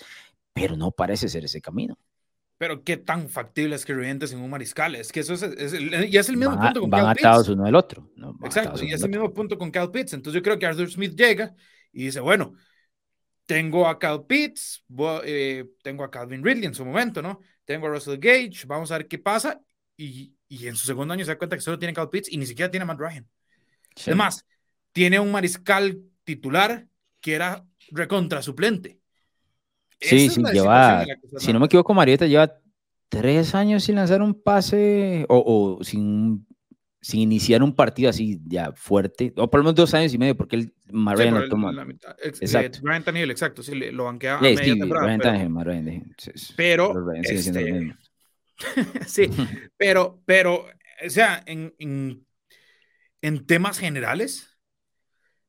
pero 0.54 0.78
no 0.78 0.92
parece 0.92 1.28
ser 1.28 1.44
ese 1.44 1.60
camino. 1.60 1.98
Pero 2.58 2.84
qué 2.84 2.98
tan 2.98 3.30
factible 3.30 3.76
es 3.76 3.86
que 3.86 3.94
revientes 3.94 4.34
en 4.34 4.40
un 4.40 4.50
mariscal. 4.50 4.96
Es 4.96 5.12
que 5.12 5.20
eso 5.20 5.36
es, 5.36 5.44
es, 5.44 5.74
y 5.74 6.18
es 6.18 6.30
el 6.30 6.38
mismo 6.38 6.60
punto 6.60 6.82
con 6.82 6.90
van 6.90 7.02
Cal 7.02 7.12
atados 7.12 7.50
uno 7.50 7.66
del 7.66 7.76
otro. 7.76 8.12
Exacto, 8.44 8.84
y 8.84 8.92
es 8.92 9.04
el 9.04 9.10
mismo 9.10 9.32
punto 9.32 9.58
con 9.58 9.70
Cal 9.70 9.92
Pitts. 9.92 10.14
Entonces 10.14 10.40
yo 10.40 10.44
creo 10.44 10.58
que 10.58 10.66
Arthur 10.66 10.90
Smith 10.90 11.14
llega 11.16 11.54
y 11.92 12.06
dice, 12.06 12.20
bueno, 12.20 12.56
tengo 13.46 13.88
a 13.88 14.00
Cal 14.00 14.26
Pitts, 14.26 14.84
eh, 15.24 15.66
tengo 15.84 16.04
a 16.04 16.10
Calvin 16.10 16.44
Ridley 16.44 16.66
en 16.66 16.74
su 16.74 16.84
momento, 16.84 17.22
¿no? 17.22 17.42
Tengo 17.64 17.88
a 17.88 17.90
Russell 17.92 18.18
Gage, 18.18 18.66
vamos 18.66 18.92
a 18.92 18.98
ver 18.98 19.08
qué 19.08 19.20
pasa. 19.20 19.62
Y, 19.96 20.36
y 20.48 20.68
en 20.68 20.76
su 20.76 20.88
segundo 20.88 21.14
año 21.14 21.26
se 21.26 21.32
da 21.32 21.38
cuenta 21.38 21.56
que 21.56 21.62
solo 21.62 21.78
tiene 21.78 21.94
Cal 21.94 22.10
Pitts 22.10 22.32
y 22.32 22.38
ni 22.38 22.46
siquiera 22.48 22.72
tiene 22.72 22.84
a 22.84 22.88
Matt 22.88 23.00
Ryan. 23.00 23.28
Además, 24.06 24.46
tiene 24.92 25.20
un 25.20 25.32
mariscal 25.32 26.00
titular 26.24 26.88
que 27.22 27.36
era 27.36 27.66
recontra 27.92 28.42
suplente. 28.42 28.97
Sí, 30.00 30.30
sí, 30.30 30.44
lleva, 30.54 31.06
si 31.38 31.52
no 31.52 31.60
me 31.60 31.66
equivoco, 31.66 31.94
Marieta 31.94 32.28
lleva 32.28 32.54
tres 33.10 33.56
años 33.56 33.84
sin 33.84 33.96
lanzar 33.96 34.22
un 34.22 34.40
pase 34.40 35.26
o, 35.28 35.80
sin, 35.82 36.46
sin 37.02 37.22
iniciar 37.22 37.64
un 37.64 37.74
partido 37.74 38.10
así 38.10 38.40
ya 38.46 38.72
fuerte, 38.74 39.34
o 39.38 39.50
por 39.50 39.60
lo 39.60 39.66
menos 39.66 39.76
dos 39.76 39.94
años 39.94 40.14
y 40.14 40.18
medio, 40.18 40.36
porque 40.36 40.58
el 40.58 40.74
Marian 40.92 41.34
lo 41.34 41.50
toma. 41.50 41.74
exacto. 42.22 42.80
Brian 42.82 43.04
Tannehill, 43.04 43.32
exacto, 43.32 43.64
sí, 43.64 43.74
lo 43.76 44.06
banquea 44.06 44.38
a 44.38 44.42
media 44.42 44.64
sí, 44.64 44.78
temporada. 44.78 45.18
Brian 45.18 46.16
pero, 46.56 46.94
pero 46.94 47.14
este, 47.14 47.96
sí, 49.08 49.30
pero, 49.78 50.22
pero, 50.26 50.66
o 51.06 51.10
sea, 51.10 51.44
en, 51.46 51.74
en, 51.80 52.26
en 53.22 53.46
temas 53.46 53.80
generales, 53.80 54.47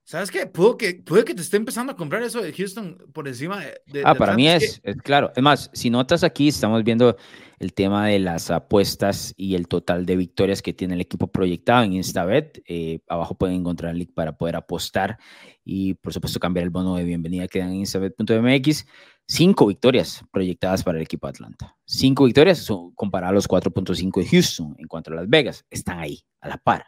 ¿Sabes 0.09 0.31
qué? 0.31 0.47
Puede 0.47 0.79
que, 0.79 0.95
puede 1.03 1.23
que 1.23 1.35
te 1.35 1.43
esté 1.43 1.59
empezando 1.59 1.93
a 1.93 1.97
comprar 1.97 2.23
eso 2.23 2.41
de 2.41 2.51
Houston 2.51 2.97
por 3.13 3.29
encima 3.29 3.61
de... 3.61 4.03
ah, 4.07 4.15
para 4.15 4.35
mí 4.35 4.49
es, 4.49 4.81
es, 4.83 4.97
claro. 5.03 5.31
Es 5.37 5.43
más, 5.43 5.71
si 5.75 5.91
notas 5.91 6.25
aquí, 6.25 6.49
estamos 6.49 6.83
viendo 6.83 7.19
el 7.59 7.75
tema 7.75 8.07
de 8.07 8.19
las 8.19 8.51
apuestas 8.51 9.35
y 9.37 9.55
el 9.55 9.69
total 9.69 10.07
de 10.07 10.17
victorias 10.17 10.63
que 10.63 10.73
tiene 10.73 10.95
el 10.95 11.03
equipo 11.03 11.27
proyectado 11.27 11.85
en 11.85 11.93
Instabet. 11.93 12.63
Eh, 12.67 13.01
abajo 13.07 13.35
pueden 13.35 13.57
encontrar 13.57 13.93
el 13.93 13.99
link 13.99 14.15
para 14.15 14.39
poder 14.39 14.57
apostar 14.57 15.19
y, 15.63 15.93
por 15.93 16.15
supuesto, 16.15 16.41
cambiar 16.41 16.65
el 16.65 16.71
bono 16.71 16.97
de 16.97 17.05
bienvenida 17.05 17.47
que 17.47 17.59
dan 17.59 17.73
en 17.73 17.81
instabet.mx. 17.81 18.87
Cinco 19.27 19.67
victorias 19.67 20.25
proyectadas 20.33 20.85
para 20.85 20.97
el 20.97 21.05
equipo 21.05 21.27
de 21.27 21.33
Atlanta. 21.33 21.77
Cinco 21.85 22.25
victorias 22.25 22.57
son 22.57 22.95
comparadas 22.95 23.33
a 23.33 23.35
los 23.35 23.47
4.5 23.47 24.23
de 24.23 24.27
Houston 24.27 24.75
en 24.79 24.89
cuanto 24.89 25.11
a 25.11 25.17
Las 25.17 25.29
Vegas. 25.29 25.67
Están 25.69 25.99
ahí, 25.99 26.23
a 26.41 26.49
la 26.49 26.57
par. 26.57 26.87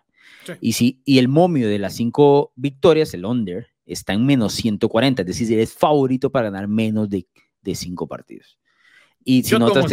Y, 0.60 0.72
si, 0.72 1.02
y 1.04 1.18
el 1.18 1.28
momio 1.28 1.68
de 1.68 1.78
las 1.78 1.94
cinco 1.94 2.52
victorias, 2.56 3.14
el 3.14 3.24
under, 3.24 3.68
está 3.86 4.12
en 4.12 4.24
menos 4.24 4.54
140, 4.54 5.22
es 5.22 5.28
decir, 5.28 5.58
es 5.58 5.72
favorito 5.74 6.30
para 6.30 6.50
ganar 6.50 6.68
menos 6.68 7.08
de, 7.08 7.26
de 7.62 7.74
cinco 7.74 8.06
partidos. 8.06 8.58
Y 9.24 9.42
si 9.42 9.58
notas, 9.58 9.86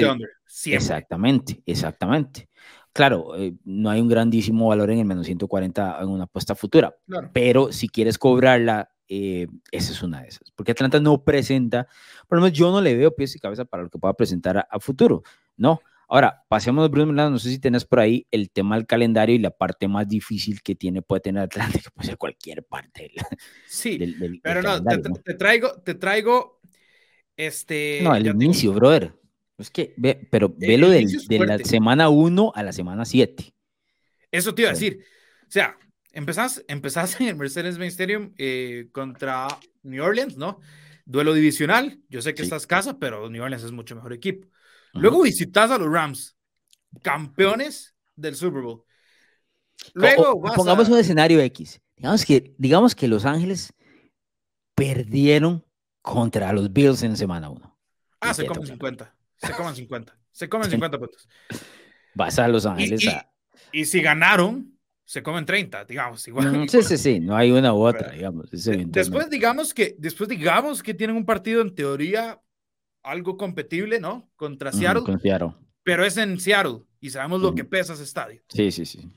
exactamente, 0.65 1.61
exactamente. 1.65 2.49
Claro, 2.93 3.35
eh, 3.37 3.53
no 3.63 3.89
hay 3.89 4.01
un 4.01 4.07
grandísimo 4.07 4.67
valor 4.69 4.89
en 4.89 4.99
el 4.99 5.05
menos 5.05 5.25
140 5.27 5.99
en 6.01 6.09
una 6.09 6.23
apuesta 6.23 6.55
futura, 6.55 6.95
pero 7.33 7.71
si 7.71 7.89
quieres 7.89 8.17
cobrarla, 8.17 8.89
eh, 9.07 9.47
esa 9.71 9.91
es 9.91 10.01
una 10.01 10.21
de 10.21 10.29
esas. 10.29 10.51
Porque 10.51 10.71
Atlanta 10.71 10.99
no 10.99 11.23
presenta, 11.23 11.87
por 12.27 12.37
lo 12.37 12.43
menos 12.43 12.57
yo 12.57 12.71
no 12.71 12.81
le 12.81 12.95
veo 12.95 13.15
pies 13.15 13.35
y 13.35 13.39
cabeza 13.39 13.65
para 13.65 13.83
lo 13.83 13.89
que 13.89 13.99
pueda 13.99 14.13
presentar 14.13 14.57
a, 14.57 14.67
a 14.69 14.79
futuro, 14.79 15.23
¿no? 15.57 15.81
Ahora, 16.09 16.45
pasemos 16.47 16.85
a 16.85 16.87
Bruno 16.87 17.07
Milano. 17.07 17.31
No 17.31 17.39
sé 17.39 17.49
si 17.49 17.59
tienes 17.59 17.83
por 17.83 17.99
ahí 17.99 18.25
el 18.31 18.49
tema 18.49 18.75
del 18.75 18.85
calendario 18.85 19.35
y 19.35 19.39
la 19.39 19.51
parte 19.51 19.87
más 19.87 20.07
difícil 20.07 20.61
que 20.61 20.73
tiene, 20.75 21.01
puede 21.01 21.21
tener 21.21 21.43
Atlanta, 21.43 21.79
que 21.83 21.89
puede 21.89 22.07
ser 22.07 22.17
cualquier 22.17 22.63
parte 22.63 23.11
sí, 23.67 23.99
pero 24.41 24.61
no, 24.61 24.81
te, 24.83 25.33
traigo, 25.33 25.81
te 25.81 25.95
traigo 25.95 26.61
este. 27.35 27.99
No, 28.03 28.15
el 28.15 28.25
inicio, 28.27 28.73
brother. 28.73 29.13
Es 29.57 29.71
que, 29.71 29.93
ve, 29.97 30.27
pero 30.31 30.53
ve 30.55 30.77
lo 30.77 30.89
de 30.89 31.05
la 31.45 31.57
semana 31.59 32.09
1 32.09 32.51
a 32.55 32.63
la 32.63 32.71
semana 32.71 33.05
7. 33.05 33.53
Eso 34.31 34.53
te 34.53 34.61
iba 34.61 34.69
a 34.69 34.73
decir. 34.73 35.03
O 35.43 35.51
sea, 35.51 35.77
empezás, 36.11 36.63
empezás 36.67 37.19
en 37.21 37.27
el 37.27 37.35
Mercedes-Benz 37.35 37.93
Stadium 37.93 38.33
eh, 38.37 38.87
contra 38.91 39.47
New 39.83 40.03
Orleans, 40.03 40.37
¿no? 40.37 40.59
Duelo 41.05 41.33
divisional. 41.33 41.99
Yo 42.09 42.21
sé 42.21 42.33
que 42.33 42.43
estás 42.43 42.67
casa, 42.67 42.99
pero 42.99 43.29
New 43.29 43.41
Orleans 43.41 43.63
es 43.63 43.71
mucho 43.71 43.95
mejor 43.95 44.13
equipo. 44.13 44.47
Luego 44.99 45.21
visitas 45.23 45.71
a 45.71 45.77
los 45.77 45.91
Rams, 45.91 46.35
campeones 47.01 47.95
del 48.15 48.35
Super 48.35 48.61
Bowl. 48.61 48.83
Luego 49.93 50.41
pongamos 50.55 50.89
un 50.89 50.97
escenario 50.97 51.39
X. 51.41 51.79
Digamos 51.95 52.25
que, 52.25 52.53
digamos 52.57 52.95
que 52.95 53.07
Los 53.07 53.25
Ángeles 53.25 53.73
perdieron 54.75 55.65
contra 56.01 56.53
los 56.53 56.71
Bills 56.71 57.03
en 57.03 57.17
semana 57.17 57.49
1. 57.49 57.77
Ah, 58.21 58.33
se 58.33 58.45
comen 58.45 58.65
50. 58.67 59.15
Se 59.37 59.53
comen 59.53 59.75
50. 59.75 60.17
Se 60.31 60.49
comen 60.49 60.69
50 60.69 60.99
puntos. 60.99 61.27
Vas 62.13 62.39
a 62.39 62.47
Los 62.47 62.65
Ángeles 62.65 63.03
y, 63.03 63.81
y, 63.81 63.85
si 63.85 64.01
ganaron, 64.01 64.77
se 65.03 65.23
comen 65.23 65.45
30, 65.45 65.85
digamos. 65.85 66.27
Igual, 66.27 66.69
sí, 66.69 66.83
sí, 66.83 66.97
sí, 66.97 67.19
no 67.19 67.35
hay 67.35 67.51
una 67.51 67.73
u 67.73 67.85
otra, 67.85 68.11
digamos. 68.11 68.49
Después 68.51 69.29
digamos, 69.29 69.73
que, 69.73 69.95
después 69.97 70.29
digamos 70.29 70.83
que 70.83 70.93
tienen 70.93 71.15
un 71.15 71.25
partido 71.25 71.61
en 71.61 71.73
teoría 71.73 72.39
algo 73.07 73.37
competible, 73.37 73.99
¿no? 73.99 74.29
Contra 74.35 74.71
Seattle. 74.71 75.03
Pero 75.83 76.05
es 76.05 76.17
en 76.17 76.39
Seattle 76.39 76.79
y 76.99 77.09
sabemos 77.09 77.41
lo 77.41 77.55
que 77.55 77.63
pesa 77.63 77.93
ese 77.93 78.03
estadio. 78.03 78.41
Sí, 78.49 78.71
sí, 78.71 78.85
sí. 78.85 79.09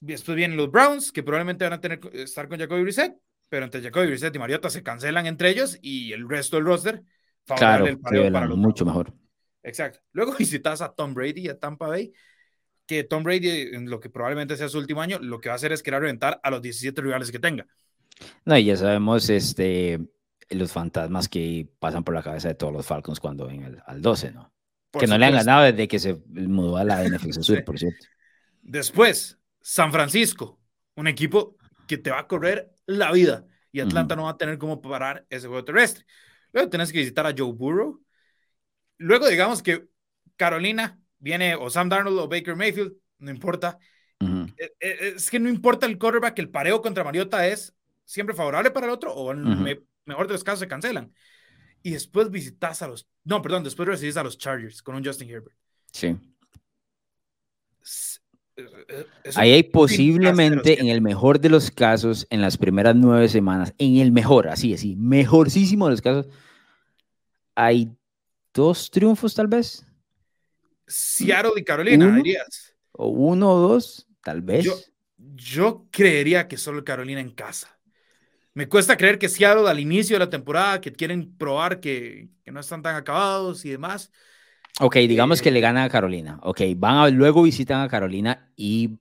Después 0.00 0.36
vienen 0.36 0.56
los 0.56 0.70
Browns, 0.70 1.12
que 1.12 1.22
probablemente 1.22 1.64
van 1.64 1.74
a 1.74 1.80
tener 1.80 2.00
estar 2.12 2.48
con 2.48 2.58
Jacoby 2.58 2.82
Brissett, 2.82 3.16
pero 3.48 3.64
entre 3.64 3.82
Jacoby 3.82 4.06
Brissett 4.08 4.34
y 4.34 4.38
Mariota 4.38 4.70
se 4.70 4.82
cancelan 4.82 5.26
entre 5.26 5.50
ellos 5.50 5.78
y 5.80 6.12
el 6.12 6.28
resto 6.28 6.56
del 6.56 6.66
roster 6.66 7.02
claro, 7.54 7.86
el 7.86 7.98
para 7.98 8.48
mucho 8.48 8.84
mejor. 8.84 9.12
Exacto. 9.62 10.00
Luego 10.12 10.34
visitas 10.38 10.80
a 10.80 10.92
Tom 10.92 11.14
Brady 11.14 11.48
a 11.48 11.58
Tampa 11.58 11.86
Bay, 11.88 12.12
que 12.86 13.04
Tom 13.04 13.22
Brady, 13.22 13.74
en 13.74 13.90
lo 13.90 14.00
que 14.00 14.10
probablemente 14.10 14.56
sea 14.56 14.68
su 14.68 14.78
último 14.78 15.00
año, 15.00 15.18
lo 15.20 15.40
que 15.40 15.48
va 15.48 15.54
a 15.54 15.56
hacer 15.56 15.72
es 15.72 15.82
querer 15.82 16.00
reventar 16.00 16.40
a 16.42 16.50
los 16.50 16.62
17 16.62 17.00
rivales 17.02 17.30
que 17.30 17.38
tenga. 17.38 17.66
No, 18.44 18.56
y 18.56 18.64
ya 18.64 18.76
sabemos 18.76 19.28
este, 19.28 20.00
los 20.50 20.72
fantasmas 20.72 21.28
que 21.28 21.68
pasan 21.78 22.04
por 22.04 22.14
la 22.14 22.22
cabeza 22.22 22.48
de 22.48 22.54
todos 22.54 22.72
los 22.72 22.86
Falcons 22.86 23.20
cuando 23.20 23.46
ven 23.46 23.80
al 23.86 24.02
12, 24.02 24.32
¿no? 24.32 24.52
que 24.98 25.06
no 25.06 25.18
le 25.18 25.26
han 25.26 25.34
ganado 25.34 25.64
desde 25.64 25.88
que 25.88 25.98
se 25.98 26.14
mudó 26.28 26.76
a 26.76 26.84
la 26.84 27.04
NFC 27.04 27.42
Sur, 27.42 27.64
por 27.64 27.78
cierto. 27.78 28.06
Después, 28.62 29.38
San 29.60 29.92
Francisco, 29.92 30.60
un 30.94 31.06
equipo 31.06 31.56
que 31.86 31.98
te 31.98 32.10
va 32.10 32.20
a 32.20 32.26
correr 32.26 32.72
la 32.86 33.12
vida 33.12 33.46
y 33.72 33.80
Atlanta 33.80 34.16
no 34.16 34.24
va 34.24 34.30
a 34.30 34.38
tener 34.38 34.58
cómo 34.58 34.80
parar 34.80 35.26
ese 35.28 35.48
juego 35.48 35.64
terrestre. 35.64 36.06
Luego 36.52 36.70
tenés 36.70 36.92
que 36.92 36.98
visitar 36.98 37.26
a 37.26 37.34
Joe 37.36 37.52
Burrow. 37.52 38.00
Luego 38.98 39.28
digamos 39.28 39.62
que 39.62 39.88
Carolina 40.36 40.98
viene 41.18 41.54
o 41.54 41.68
Sam 41.68 41.88
Darnold 41.88 42.18
o 42.18 42.28
Baker 42.28 42.56
Mayfield, 42.56 42.94
no 43.18 43.30
importa. 43.30 43.78
E, 44.18 44.72
e, 44.80 45.08
es 45.16 45.30
que 45.30 45.38
no 45.38 45.50
importa 45.50 45.84
el 45.86 45.98
quarterback, 45.98 46.38
el 46.38 46.48
pareo 46.48 46.80
contra 46.80 47.04
Mariota 47.04 47.46
es 47.46 47.74
siempre 48.04 48.34
favorable 48.34 48.70
para 48.70 48.86
el 48.86 48.92
otro 48.92 49.12
o 49.12 49.32
en 49.32 49.44
mejor 50.06 50.26
de 50.26 50.34
los 50.34 50.44
casos 50.44 50.60
se 50.60 50.68
cancelan. 50.68 51.12
Y 51.82 51.92
después 51.92 52.30
visitas 52.30 52.82
a 52.82 52.88
los, 52.88 53.06
no, 53.24 53.42
perdón, 53.42 53.62
después 53.62 53.88
recibís 53.88 54.16
a 54.16 54.24
los 54.24 54.38
Chargers 54.38 54.82
con 54.82 54.94
un 54.94 55.04
Justin 55.04 55.28
Herbert. 55.28 55.56
Sí. 55.92 56.16
Ahí 59.34 59.52
hay 59.52 59.62
posiblemente, 59.64 60.80
en 60.80 60.88
el 60.88 61.02
mejor 61.02 61.38
de 61.38 61.50
los 61.50 61.70
casos, 61.70 62.26
en 62.30 62.40
las 62.40 62.56
primeras 62.56 62.96
nueve 62.96 63.28
semanas, 63.28 63.74
en 63.78 63.98
el 63.98 64.12
mejor, 64.12 64.48
así, 64.48 64.72
así, 64.72 64.96
mejorcísimo 64.96 65.86
de 65.86 65.90
los 65.90 66.00
casos, 66.00 66.26
hay 67.54 67.90
dos 68.54 68.90
triunfos 68.90 69.34
tal 69.34 69.46
vez. 69.46 69.84
Seattle 70.86 71.52
y 71.56 71.64
Carolina, 71.64 72.16
dirías. 72.16 72.74
O 72.92 73.08
uno 73.08 73.52
o 73.52 73.68
dos, 73.68 74.06
tal 74.22 74.40
vez. 74.40 74.64
Yo, 74.64 74.74
yo 75.18 75.86
creería 75.90 76.48
que 76.48 76.56
solo 76.56 76.82
Carolina 76.82 77.20
en 77.20 77.30
casa. 77.30 77.75
Me 78.56 78.70
cuesta 78.70 78.96
creer 78.96 79.18
que 79.18 79.28
Seattle 79.28 79.68
al 79.68 79.78
inicio 79.78 80.14
de 80.14 80.20
la 80.20 80.30
temporada, 80.30 80.80
que 80.80 80.90
quieren 80.90 81.36
probar 81.36 81.78
que, 81.78 82.30
que 82.42 82.50
no 82.50 82.60
están 82.60 82.80
tan 82.80 82.96
acabados 82.96 83.66
y 83.66 83.68
demás. 83.68 84.10
Ok, 84.80 84.96
digamos 84.96 85.42
que 85.42 85.50
le 85.50 85.60
gana 85.60 85.84
a 85.84 85.90
Carolina. 85.90 86.40
Ok, 86.42 86.62
van 86.74 86.96
a, 86.96 87.08
luego 87.10 87.42
visitan 87.42 87.82
a 87.82 87.88
Carolina 87.88 88.50
y 88.56 88.96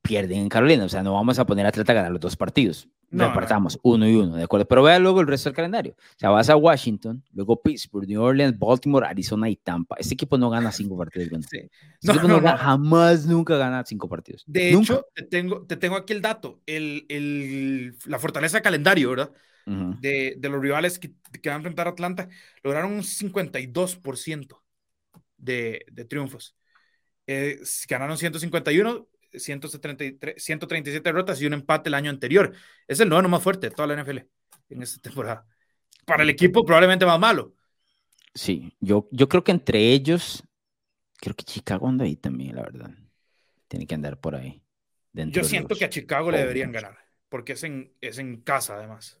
pierden 0.00 0.42
en 0.42 0.48
Carolina. 0.48 0.84
O 0.84 0.88
sea, 0.88 1.02
no 1.02 1.12
vamos 1.12 1.40
a 1.40 1.44
poner 1.44 1.66
a 1.66 1.70
Atlanta 1.70 1.90
a 1.90 1.96
ganar 1.96 2.12
los 2.12 2.20
dos 2.20 2.36
partidos. 2.36 2.88
No, 3.14 3.28
Repartamos 3.28 3.78
uno 3.82 4.08
y 4.08 4.14
uno, 4.14 4.36
¿de 4.36 4.42
acuerdo? 4.42 4.66
Pero 4.66 4.82
vea 4.82 4.98
luego 4.98 5.20
el 5.20 5.26
resto 5.26 5.48
del 5.48 5.56
calendario. 5.56 5.94
O 5.98 6.18
sea, 6.18 6.30
vas 6.30 6.50
a 6.50 6.56
Washington, 6.56 7.22
luego 7.32 7.60
Pittsburgh, 7.62 8.08
New 8.08 8.20
Orleans, 8.20 8.58
Baltimore, 8.58 9.06
Arizona 9.06 9.48
y 9.48 9.56
Tampa. 9.56 9.96
Este 9.98 10.14
equipo 10.14 10.36
no 10.36 10.50
gana 10.50 10.72
cinco 10.72 10.96
partidos. 10.96 11.28
Sí. 11.50 11.58
Este 11.58 11.72
no, 12.02 12.12
equipo 12.14 12.28
no, 12.28 12.40
gana, 12.40 12.56
jamás, 12.56 13.26
nunca 13.26 13.56
gana 13.56 13.84
cinco 13.84 14.08
partidos. 14.08 14.44
De 14.46 14.72
hecho, 14.72 15.06
te 15.14 15.22
tengo, 15.22 15.64
te 15.66 15.76
tengo 15.76 15.96
aquí 15.96 16.12
el 16.12 16.22
dato, 16.22 16.60
el, 16.66 17.06
el, 17.08 17.96
la 18.06 18.18
fortaleza 18.18 18.58
de 18.58 18.62
calendario, 18.62 19.10
¿verdad? 19.10 19.30
de, 19.66 20.34
de, 20.36 20.48
los 20.50 20.60
rivales 20.60 20.98
que, 20.98 21.12
que, 21.40 21.48
van 21.48 21.56
a 21.56 21.58
enfrentar 21.58 21.86
a 21.86 21.90
Atlanta, 21.90 22.28
lograron 22.62 22.92
un 22.92 23.02
52% 23.02 24.62
de, 25.38 25.84
de 25.90 26.04
triunfos. 26.04 26.56
Eh, 27.26 27.60
ganaron 27.88 28.18
151, 28.18 29.08
133, 29.38 30.42
137 30.42 31.08
derrotas 31.08 31.40
y 31.40 31.46
un 31.46 31.54
empate 31.54 31.88
el 31.88 31.94
año 31.94 32.10
anterior. 32.10 32.52
Es 32.86 33.00
el 33.00 33.08
noveno 33.08 33.28
más 33.28 33.42
fuerte 33.42 33.68
de 33.68 33.74
toda 33.74 33.88
la 33.88 34.02
NFL 34.02 34.18
en 34.70 34.82
esta 34.82 35.00
temporada. 35.00 35.46
Para 36.04 36.22
el 36.22 36.30
equipo 36.30 36.64
probablemente 36.64 37.06
más 37.06 37.18
malo. 37.18 37.54
Sí, 38.34 38.74
yo, 38.80 39.08
yo 39.12 39.28
creo 39.28 39.44
que 39.44 39.52
entre 39.52 39.92
ellos, 39.92 40.42
creo 41.20 41.34
que 41.34 41.44
Chicago 41.44 41.88
anda 41.88 42.04
ahí 42.04 42.16
también, 42.16 42.56
la 42.56 42.62
verdad. 42.62 42.90
Tiene 43.68 43.86
que 43.86 43.94
andar 43.94 44.18
por 44.20 44.34
ahí. 44.34 44.60
Yo 45.12 45.44
siento 45.44 45.76
que 45.76 45.84
a 45.84 45.88
Chicago 45.90 46.30
le 46.30 46.38
deberían 46.38 46.72
ganar, 46.72 46.98
porque 47.28 47.52
es 47.52 47.62
en, 47.62 47.92
es 48.00 48.18
en 48.18 48.40
casa 48.40 48.76
además. 48.76 49.20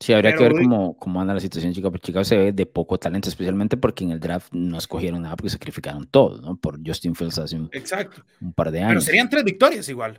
Sí, 0.00 0.14
habría 0.14 0.34
que 0.34 0.42
ver 0.42 0.52
cómo, 0.52 0.96
cómo 0.96 1.20
anda 1.20 1.34
la 1.34 1.40
situación 1.40 1.74
Chicago. 1.74 1.98
Chicago 1.98 2.24
se 2.24 2.38
ve 2.38 2.52
de 2.52 2.64
poco 2.64 2.98
talento, 2.98 3.28
especialmente 3.28 3.76
porque 3.76 4.02
en 4.02 4.12
el 4.12 4.18
draft 4.18 4.50
no 4.52 4.78
escogieron 4.78 5.20
nada 5.20 5.36
porque 5.36 5.50
sacrificaron 5.50 6.06
todo, 6.06 6.40
¿no? 6.40 6.56
Por 6.56 6.80
Justin 6.84 7.14
Fields 7.14 7.38
hace 7.38 7.56
un, 7.56 7.68
Exacto. 7.72 8.22
un 8.40 8.54
par 8.54 8.70
de 8.70 8.80
años. 8.80 8.92
Pero 8.92 9.00
serían 9.02 9.28
tres 9.28 9.44
victorias 9.44 9.86
igual. 9.90 10.18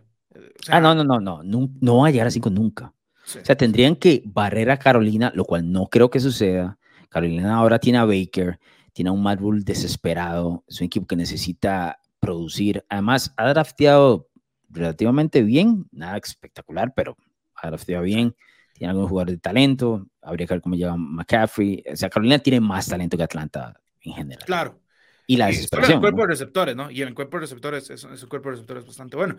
ah, 0.69 0.79
no, 0.79 0.93
no, 0.93 1.03
no, 1.03 1.19
no, 1.19 1.41
no, 1.41 1.69
no 1.81 1.97
va 1.97 2.07
a 2.07 2.11
llegar 2.11 2.27
a 2.27 2.31
cinco 2.31 2.51
nunca. 2.51 2.93
O 3.25 3.43
sea, 3.43 3.55
tendrían 3.55 3.95
que 3.95 4.21
barrer 4.25 4.69
a 4.69 4.77
Carolina, 4.77 5.31
lo 5.33 5.45
cual 5.45 5.71
no 5.71 5.87
creo 5.87 6.11
que 6.11 6.19
suceda. 6.19 6.77
Carolina 7.09 7.55
ahora 7.55 7.79
tiene 7.79 7.97
a 7.97 8.05
Baker, 8.05 8.59
tiene 8.93 9.09
a 9.09 9.13
un 9.13 9.23
Matt 9.23 9.39
Rule 9.39 9.63
desesperado, 9.63 10.63
es 10.67 10.79
un 10.79 10.85
equipo 10.85 11.07
que 11.07 11.15
necesita 11.15 11.99
producir. 12.19 12.85
Además, 12.87 13.33
ha 13.35 13.49
drafteado 13.49 14.29
relativamente 14.69 15.41
bien, 15.41 15.87
nada 15.91 16.17
espectacular, 16.17 16.93
pero 16.95 17.17
ha 17.55 17.67
drafteado 17.67 18.03
bien 18.03 18.35
tiene 18.81 18.93
algunos 18.93 19.11
jugadores 19.11 19.35
de 19.35 19.41
talento, 19.41 20.07
habría 20.23 20.47
que 20.47 20.55
ver 20.55 20.61
cómo 20.61 20.73
llega 20.73 20.95
McCaffrey. 20.97 21.83
O 21.93 21.95
sea, 21.95 22.09
Carolina 22.09 22.39
tiene 22.39 22.59
más 22.59 22.87
talento 22.87 23.15
que 23.15 23.21
Atlanta 23.21 23.79
en 23.99 24.13
general. 24.13 24.43
Claro. 24.43 24.81
Y 25.27 25.37
la 25.37 25.45
desesperación. 25.45 25.97
el 25.97 26.01
cuerpo 26.01 26.21
de 26.21 26.27
receptores, 26.29 26.75
¿no? 26.75 26.89
Y 26.89 27.03
el 27.03 27.13
cuerpo 27.13 27.37
de 27.37 27.41
receptores 27.41 27.91
es, 27.91 28.03
un 28.03 28.27
cuerpo 28.27 28.49
de 28.49 28.53
receptores 28.53 28.83
bastante 28.83 29.17
bueno. 29.17 29.35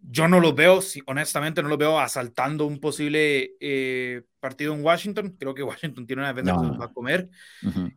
Yo 0.00 0.26
no 0.26 0.40
los 0.40 0.54
veo, 0.54 0.80
si, 0.80 1.02
honestamente, 1.04 1.62
no 1.62 1.68
los 1.68 1.76
veo 1.76 2.00
asaltando 2.00 2.64
un 2.64 2.80
posible 2.80 3.56
eh, 3.60 4.22
partido 4.40 4.72
en 4.72 4.82
Washington. 4.82 5.36
Creo 5.38 5.54
que 5.54 5.62
Washington 5.62 6.06
tiene 6.06 6.22
una 6.22 6.32
defensa 6.32 6.52
que 6.58 6.78
va 6.78 6.86
a 6.86 6.92
comer 6.94 7.28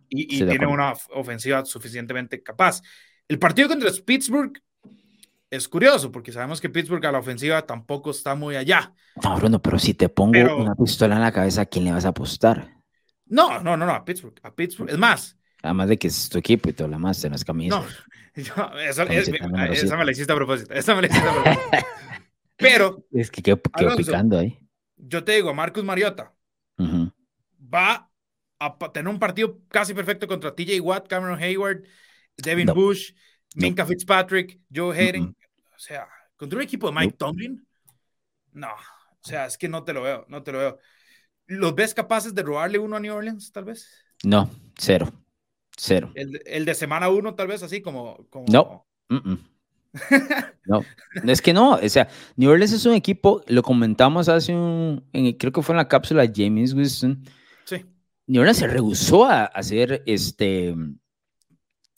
y, 0.09 0.35
y 0.35 0.45
tiene 0.45 0.67
una 0.67 0.91
ofensiva 1.11 1.63
suficientemente 1.63 2.43
capaz. 2.43 2.81
El 3.29 3.39
partido 3.39 3.69
contra 3.69 3.89
Pittsburgh 4.05 4.61
es 5.51 5.67
curioso 5.67 6.11
porque 6.11 6.31
sabemos 6.31 6.61
que 6.61 6.69
Pittsburgh 6.69 7.05
a 7.05 7.11
la 7.11 7.19
ofensiva 7.19 7.65
tampoco 7.65 8.11
está 8.11 8.35
muy 8.35 8.55
allá. 8.55 8.93
No, 9.23 9.35
Bruno, 9.37 9.61
pero 9.61 9.79
si 9.79 9.93
te 9.93 10.09
pongo 10.09 10.39
una 10.55 10.75
pistola 10.75 11.15
en 11.15 11.21
la 11.21 11.31
cabeza, 11.31 11.61
¿a 11.61 11.65
quién 11.65 11.85
le 11.85 11.91
vas 11.91 12.05
a 12.05 12.09
apostar? 12.09 12.77
No, 13.25 13.59
no, 13.59 13.75
no, 13.75 13.85
no, 13.85 13.91
a 13.91 14.05
Pittsburgh, 14.05 14.39
a 14.43 14.53
Pittsburgh. 14.53 14.89
Es 14.89 14.97
más. 14.97 15.37
Además 15.61 15.89
de 15.89 15.97
que 15.97 16.07
es 16.07 16.29
tu 16.29 16.37
equipo 16.37 16.69
y 16.69 16.73
todo 16.73 16.87
lo 16.87 16.93
demás, 16.93 17.21
tenés 17.21 17.43
camisas. 17.43 17.85
No, 18.55 18.79
esa, 18.79 19.05
me 19.05 19.15
la 19.15 20.11
hiciste 20.11 20.31
a 20.31 20.35
propósito. 20.35 20.73
Esa 20.73 20.95
me 20.95 21.01
la 21.01 21.07
hiciste 21.07 21.27
a 21.27 21.33
propósito. 21.33 21.69
pero. 22.55 23.05
Es 23.11 23.29
que 23.29 23.41
qué 23.41 23.57
picando 23.57 24.39
ahí. 24.39 24.57
Yo 24.95 25.23
te 25.23 25.33
digo, 25.33 25.53
Marcus 25.53 25.83
Mariota 25.83 26.33
va 27.73 28.09
a 28.59 28.77
tener 28.93 29.11
un 29.11 29.19
partido 29.19 29.59
casi 29.69 29.93
perfecto 29.93 30.27
contra 30.27 30.53
TJ 30.55 30.79
Watt, 30.81 31.07
Cameron 31.07 31.41
Hayward, 31.41 31.83
Devin 32.37 32.67
Bush, 32.67 33.13
Minka 33.55 33.85
Fitzpatrick, 33.85 34.59
Joe 34.73 34.95
Hayden. 34.95 35.35
O 35.79 35.81
sea, 35.81 36.09
contra 36.35 36.57
un 36.57 36.63
equipo 36.63 36.87
de 36.87 36.93
Mike 36.93 37.15
Tomlin, 37.17 37.65
no. 38.51 38.67
O 38.67 39.25
sea, 39.25 39.45
es 39.45 39.57
que 39.57 39.69
no 39.69 39.85
te 39.85 39.93
lo 39.93 40.01
veo, 40.01 40.25
no 40.27 40.43
te 40.43 40.51
lo 40.51 40.57
veo. 40.57 40.79
¿Los 41.47 41.73
ves 41.73 41.93
capaces 41.93 42.35
de 42.35 42.43
robarle 42.43 42.79
uno 42.79 42.97
a 42.97 42.99
New 42.99 43.15
Orleans, 43.15 43.49
tal 43.53 43.63
vez? 43.63 43.87
No, 44.25 44.51
cero. 44.77 45.09
Cero. 45.77 46.11
El, 46.15 46.65
de 46.65 46.75
semana 46.75 47.07
uno, 47.07 47.33
tal 47.33 47.47
vez 47.47 47.63
así 47.63 47.81
como. 47.81 48.27
No. 48.51 48.85
no, 50.65 50.83
es 51.25 51.41
que 51.41 51.53
no, 51.53 51.75
o 51.75 51.89
sea, 51.89 52.09
New 52.35 52.51
Orleans 52.51 52.73
es 52.73 52.85
un 52.85 52.93
equipo, 52.93 53.41
lo 53.47 53.63
comentamos 53.63 54.27
hace 54.27 54.53
un, 54.53 55.07
creo 55.39 55.53
que 55.53 55.61
fue 55.61 55.73
en 55.73 55.77
la 55.77 55.87
cápsula 55.87 56.27
de 56.27 56.33
James 56.35 56.73
Wilson. 56.73 57.23
Sí. 57.63 57.85
New 58.27 58.41
Orleans 58.41 58.57
se 58.57 58.67
rehusó 58.67 59.23
a 59.23 59.45
hacer 59.45 60.03
este, 60.05 60.75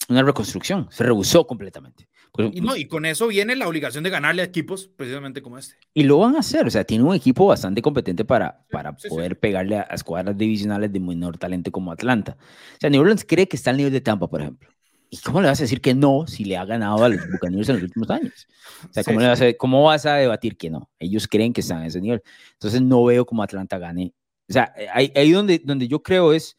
una 0.08 0.22
reconstrucción, 0.22 0.86
se 0.92 1.02
rehusó 1.02 1.44
completamente. 1.48 2.08
Pues, 2.32 2.48
y, 2.54 2.62
no, 2.62 2.76
y 2.76 2.86
con 2.86 3.04
eso 3.04 3.28
viene 3.28 3.54
la 3.56 3.68
obligación 3.68 4.02
de 4.04 4.08
ganarle 4.08 4.40
a 4.40 4.46
equipos 4.46 4.88
precisamente 4.96 5.42
como 5.42 5.58
este. 5.58 5.74
Y 5.92 6.04
lo 6.04 6.18
van 6.18 6.34
a 6.36 6.38
hacer, 6.38 6.66
o 6.66 6.70
sea, 6.70 6.82
tiene 6.82 7.04
un 7.04 7.14
equipo 7.14 7.46
bastante 7.46 7.82
competente 7.82 8.24
para, 8.24 8.64
para 8.70 8.96
poder 8.96 9.38
pegarle 9.38 9.76
a, 9.76 9.82
escuadras 9.82 10.36
divisionales 10.38 10.90
de 10.90 10.98
menor 10.98 11.36
talento 11.36 11.70
como 11.70 11.92
Atlanta. 11.92 12.38
O 12.40 12.80
sea, 12.80 12.88
New 12.88 13.02
Orleans 13.02 13.26
cree 13.28 13.46
que 13.46 13.56
está 13.56 13.70
al 13.70 13.76
nivel 13.76 13.92
de 13.92 14.00
Tampa, 14.00 14.28
por 14.28 14.40
ejemplo. 14.40 14.70
¿Y 15.10 15.18
cómo 15.18 15.42
le 15.42 15.48
vas 15.48 15.60
a 15.60 15.64
decir 15.64 15.82
que 15.82 15.94
no 15.94 16.26
si 16.26 16.46
le 16.46 16.56
ha 16.56 16.64
ganado 16.64 17.04
a 17.04 17.08
los 17.10 17.20
Buccaneers 17.30 17.68
en 17.68 17.74
los 17.74 17.84
últimos 17.84 18.08
años? 18.08 18.48
O 18.88 18.92
sea, 18.94 19.04
¿cómo, 19.04 19.20
le 19.20 19.26
vas 19.26 19.42
a, 19.42 19.52
¿cómo 19.52 19.84
vas 19.84 20.06
a 20.06 20.14
debatir 20.14 20.56
que 20.56 20.70
no? 20.70 20.90
Ellos 20.98 21.28
creen 21.28 21.52
que 21.52 21.60
están 21.60 21.82
a 21.82 21.86
ese 21.86 22.00
nivel. 22.00 22.22
Entonces, 22.54 22.80
no 22.80 23.04
veo 23.04 23.26
cómo 23.26 23.42
Atlanta 23.42 23.76
gane. 23.76 24.14
O 24.48 24.52
sea, 24.54 24.72
ahí, 24.94 25.12
ahí 25.14 25.32
donde, 25.32 25.60
donde 25.62 25.86
yo 25.86 26.02
creo 26.02 26.32
es 26.32 26.56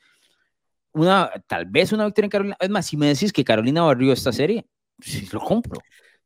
una, 0.91 1.31
tal 1.47 1.65
vez 1.65 1.91
una 1.93 2.05
victoria 2.05 2.27
en 2.27 2.29
Carolina. 2.29 2.57
Es 2.59 2.69
más, 2.69 2.85
si 2.85 2.95
me 2.95 3.07
decís 3.07 3.33
que 3.33 3.43
Carolina 3.43 3.81
barrió 3.81 4.13
esta 4.13 4.31
serie, 4.31 4.67
sí, 5.03 5.27
lo 5.31 5.39
compro. 5.39 5.81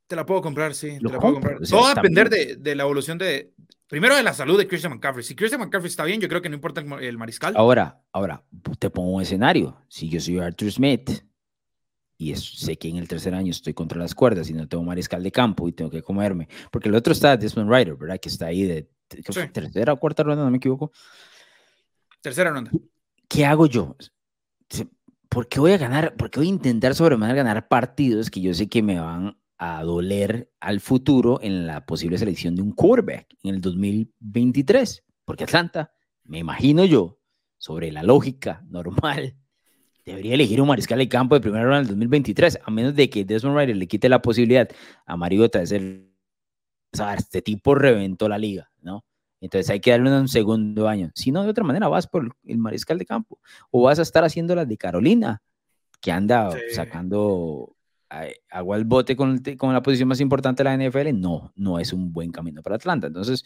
Te 0.07 0.15
la 0.15 0.25
puedo 0.25 0.41
comprar, 0.41 0.74
sí. 0.74 0.98
Te 1.00 1.10
la 1.10 1.19
puedo 1.19 1.34
comprar. 1.34 1.60
Todo 1.60 1.81
va 1.81 1.91
a 1.91 1.96
depender 1.96 2.29
de, 2.29 2.55
de, 2.55 2.75
la 2.75 2.84
evolución 2.84 3.17
de, 3.17 3.51
primero 3.88 4.15
de 4.15 4.24
la 4.24 4.34
salud 4.34 4.57
de 4.57 4.67
Christian 4.67 4.93
McCaffrey. 4.93 5.24
Si 5.24 5.36
Christian 5.36 5.62
McCaffrey 5.62 5.89
está 5.89 6.03
bien, 6.03 6.22
yo 6.22 6.27
creo 6.27 6.41
que 6.41 6.50
no 6.50 6.55
importa 6.55 6.81
el, 6.81 7.17
mariscal. 7.17 7.55
Ahora, 7.55 8.01
ahora, 8.12 8.43
te 8.79 8.89
pongo 8.89 9.13
un 9.13 9.22
escenario. 9.22 9.81
Si 9.88 10.10
yo 10.10 10.19
soy 10.19 10.39
Arthur 10.39 10.72
Smith 10.72 11.12
y 12.17 12.36
sé 12.36 12.77
que 12.77 12.89
en 12.89 12.98
el 12.98 13.07
tercer 13.07 13.34
año 13.34 13.51
estoy 13.51 13.74
contra 13.74 14.00
las 14.00 14.13
cuerdas 14.13 14.50
y 14.50 14.53
no 14.53 14.67
tengo 14.67 14.84
mariscal 14.84 15.24
de 15.24 15.31
campo 15.31 15.67
y 15.67 15.72
tengo 15.72 15.89
que 15.89 16.01
comerme, 16.01 16.48
porque 16.72 16.89
el 16.89 16.96
otro 16.96 17.13
está 17.13 17.38
Desmond 17.38 17.69
Ryder, 17.72 17.96
¿verdad? 17.96 18.19
Que 18.19 18.29
está 18.29 18.48
ahí 18.48 18.63
de 18.63 18.89
tercera 19.53 19.93
o 19.93 19.98
cuarta 19.98 20.24
ronda, 20.24 20.43
no 20.43 20.51
me 20.51 20.57
equivoco. 20.57 20.91
Tercera 22.22 22.51
ronda. 22.51 22.72
¿Qué 23.27 23.46
hago 23.46 23.67
yo? 23.67 23.96
¿Por 25.38 25.50
qué 25.50 25.60
voy 25.60 25.72
a 25.74 25.77
ganar? 25.77 26.15
¿Por 26.15 26.32
qué 26.32 26.39
voy 26.39 26.48
a 26.48 26.50
intentar 26.50 26.96
sobremanera 26.96 27.44
ganar 27.44 27.67
partidos 27.67 28.32
que 28.32 28.41
yo 28.41 28.56
sé 28.56 28.67
que 28.67 28.82
me 28.82 29.00
van 29.00 29.38
a 29.60 29.84
doler 29.84 30.51
al 30.60 30.79
futuro 30.79 31.38
en 31.44 31.67
la 31.67 31.86
posible 31.86 32.17
selección 32.17 32.56
de 32.56 32.63
un 32.63 32.72
quarterback 32.72 33.27
en 33.44 33.53
el 33.53 33.62
2023? 33.62 35.03
Porque 35.25 35.44
Atlanta, 35.44 35.91
me 36.24 36.39
imagino 36.39 36.86
yo, 36.86 37.20
sobre 37.60 37.91
la 37.91 38.01
lógica 38.01 38.65
normal, 38.67 39.38
debería 40.08 40.34
elegir 40.34 40.60
un 40.60 40.70
mariscal 40.70 40.98
de 40.98 41.08
campo 41.08 41.36
de 41.36 41.41
primera 41.41 41.65
ronda 41.65 41.82
en 41.82 41.84
el 41.84 41.89
2023, 41.89 42.58
a 42.65 42.72
menos 42.72 42.96
de 42.96 43.08
que 43.08 43.24
Desmond 43.24 43.60
Ryder 43.60 43.77
le 43.77 43.88
quite 43.88 44.10
la 44.10 44.24
posibilidad 44.24 44.67
a 45.06 45.17
Mariota 45.17 45.60
de 45.60 45.67
ser. 45.67 46.10
este 47.15 47.44
tipo 47.44 47.75
reventó 47.75 48.27
la 48.27 48.39
liga, 48.39 48.72
¿no? 48.82 49.06
Entonces 49.39 49.70
hay 49.70 49.79
que 49.79 49.91
darle 49.91 50.12
un 50.12 50.27
segundo 50.27 50.88
año. 50.88 51.12
Si 51.13 51.32
no, 51.32 51.44
de 51.44 51.50
otra 51.50 51.63
manera 51.63 51.88
vas 51.88 52.08
por 52.08 52.36
el 52.46 52.58
mariscal 52.58 52.98
de 52.98 53.06
campo 53.06 53.39
o 53.70 53.84
vas 53.84 54.00
a 54.00 54.01
estar 54.01 54.24
haciendo 54.24 54.56
las 54.56 54.67
de 54.67 54.77
Carolina, 54.77 55.41
que 56.01 56.12
anda 56.12 56.50
sacando 56.74 57.75
agua 58.50 58.75
al 58.77 58.86
bote 58.86 59.15
con, 59.15 59.44
con, 59.58 59.74
la 59.74 59.82
posición 59.82 60.08
más 60.10 60.22
importante 60.22 60.63
de 60.63 60.70
la 60.70 60.89
NFL. 60.89 61.20
No, 61.20 61.51
no 61.56 61.79
es 61.79 61.94
un 61.94 62.13
buen 62.13 62.32
camino 62.32 62.62
para 62.62 62.75
Atlanta. 62.75 63.08
Entonces, 63.08 63.44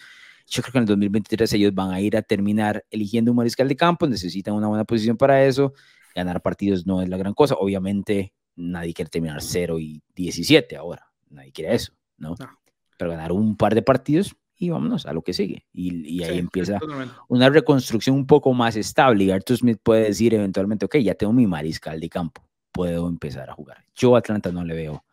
yo 0.48 0.62
creo 0.62 0.72
que 0.72 0.78
en 0.78 0.84
el 0.84 0.88
2023 0.88 1.54
ellos 1.54 1.74
van 1.74 1.92
a 1.92 2.02
ir 2.02 2.16
a 2.16 2.22
terminar 2.22 2.86
eligiendo 2.90 3.32
un 3.32 3.38
mariscal 3.38 3.68
de 3.68 3.76
campo, 3.76 4.08
necesitan 4.08 4.54
una 4.54 4.68
buena 4.68 4.86
posición 4.86 5.18
para 5.18 5.44
eso. 5.46 5.74
Ganar 6.16 6.42
partidos 6.42 6.86
no 6.86 7.02
es 7.02 7.10
la 7.10 7.18
gran 7.18 7.34
cosa. 7.34 7.56
Obviamente, 7.56 8.34
nadie 8.56 8.94
quiere 8.94 9.10
terminar 9.10 9.42
0 9.42 9.80
y 9.80 10.02
17 10.16 10.76
ahora. 10.76 11.08
Nadie 11.30 11.52
quiere 11.52 11.76
eso, 11.76 11.94
¿no? 12.18 12.36
no. 12.38 12.60
Pero 12.98 13.12
ganar 13.12 13.32
un 13.32 13.56
par 13.56 13.74
de 13.74 13.82
partidos 13.82 14.36
y 14.62 14.70
vámonos 14.70 15.08
a 15.08 15.14
lo 15.14 15.24
que 15.24 15.34
sigue. 15.34 15.66
Y, 15.74 16.24
ahí 16.24 16.38
empieza 16.38 16.80
una 17.28 17.50
reconstrucción 17.50 18.16
un 18.16 18.28
poco 18.28 18.54
más 18.54 18.76
estable. 18.76 19.24
Y 19.24 19.32
Arthur 19.32 19.58
Smith 19.58 19.80
puede 19.82 20.04
decir 20.04 20.36
eventualmente, 20.36 20.86
ok, 20.86 20.98
ya 20.98 21.16
tengo 21.16 21.34
mi 21.34 21.48
mariscal 21.48 22.00
de 22.00 22.08
campo, 22.08 22.48
puedo 22.72 23.10
empezar 23.10 23.50
a 23.50 23.54
jugar. 23.54 23.84
Yo 23.96 24.16
a 24.16 24.20
Atlanta 24.20 24.52
no 24.52 24.64
le 24.64 24.76
veo 24.76 25.04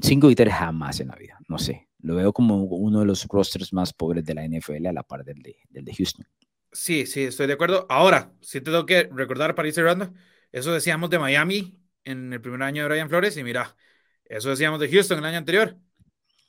cinco 0.00 0.28
victorias 0.28 0.58
jamás 0.58 1.00
en 1.00 1.08
la 1.08 1.16
vida, 1.16 1.38
no 1.48 1.58
sé. 1.58 1.86
Lo 2.00 2.16
veo 2.16 2.32
como 2.32 2.62
uno 2.62 3.00
de 3.00 3.04
los 3.04 3.26
rosters 3.26 3.74
más 3.74 3.92
pobres 3.92 4.24
de 4.24 4.32
la 4.32 4.48
NFL 4.48 4.86
a 4.86 4.92
la 4.94 5.02
par 5.02 5.22
del 5.22 5.42
de, 5.42 5.58
del 5.68 5.84
de 5.84 5.94
Houston. 5.94 6.26
Sí, 6.72 7.04
sí, 7.04 7.24
estoy 7.24 7.48
de 7.48 7.52
acuerdo. 7.52 7.84
Ahora, 7.90 8.32
si 8.40 8.60
te 8.62 8.70
tengo 8.70 8.86
que 8.86 9.10
recordar 9.12 9.54
para 9.54 9.68
ir 9.68 9.74
cerrando, 9.74 10.14
eso 10.50 10.72
decíamos 10.72 11.10
de 11.10 11.18
Miami 11.18 11.78
en 12.04 12.32
el 12.32 12.40
primer 12.40 12.62
año 12.62 12.84
de 12.84 12.88
Brian 12.88 13.10
Flores 13.10 13.36
y 13.36 13.44
mira, 13.44 13.76
eso 14.24 14.48
decíamos 14.48 14.80
de 14.80 14.88
Houston 14.88 15.18
el 15.18 15.26
año 15.26 15.36
anterior. 15.36 15.76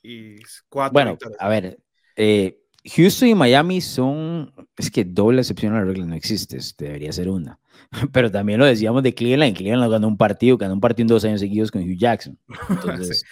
Y 0.02 0.36
cuatro 0.70 0.94
bueno, 0.94 1.18
a 1.38 1.48
ver, 1.48 1.78
eh, 2.18 2.58
Houston 2.84 3.28
y 3.28 3.34
Miami 3.34 3.80
son, 3.80 4.52
es 4.76 4.90
que 4.90 5.04
doble 5.04 5.40
excepción 5.40 5.74
a 5.74 5.78
la 5.78 5.84
regla 5.84 6.04
no 6.04 6.14
existe, 6.16 6.58
debería 6.76 7.12
ser 7.12 7.28
una. 7.28 7.60
Pero 8.12 8.30
también 8.30 8.58
lo 8.58 8.66
decíamos 8.66 9.02
de 9.02 9.14
Cleveland, 9.14 9.56
Cleveland 9.56 9.90
ganó 9.90 10.08
un 10.08 10.16
partido, 10.16 10.58
ganó 10.58 10.74
un 10.74 10.80
partido 10.80 11.04
en 11.04 11.08
dos 11.08 11.24
años 11.24 11.40
seguidos 11.40 11.70
con 11.70 11.82
Hugh 11.82 11.96
Jackson. 11.96 12.38
Entonces, 12.68 13.24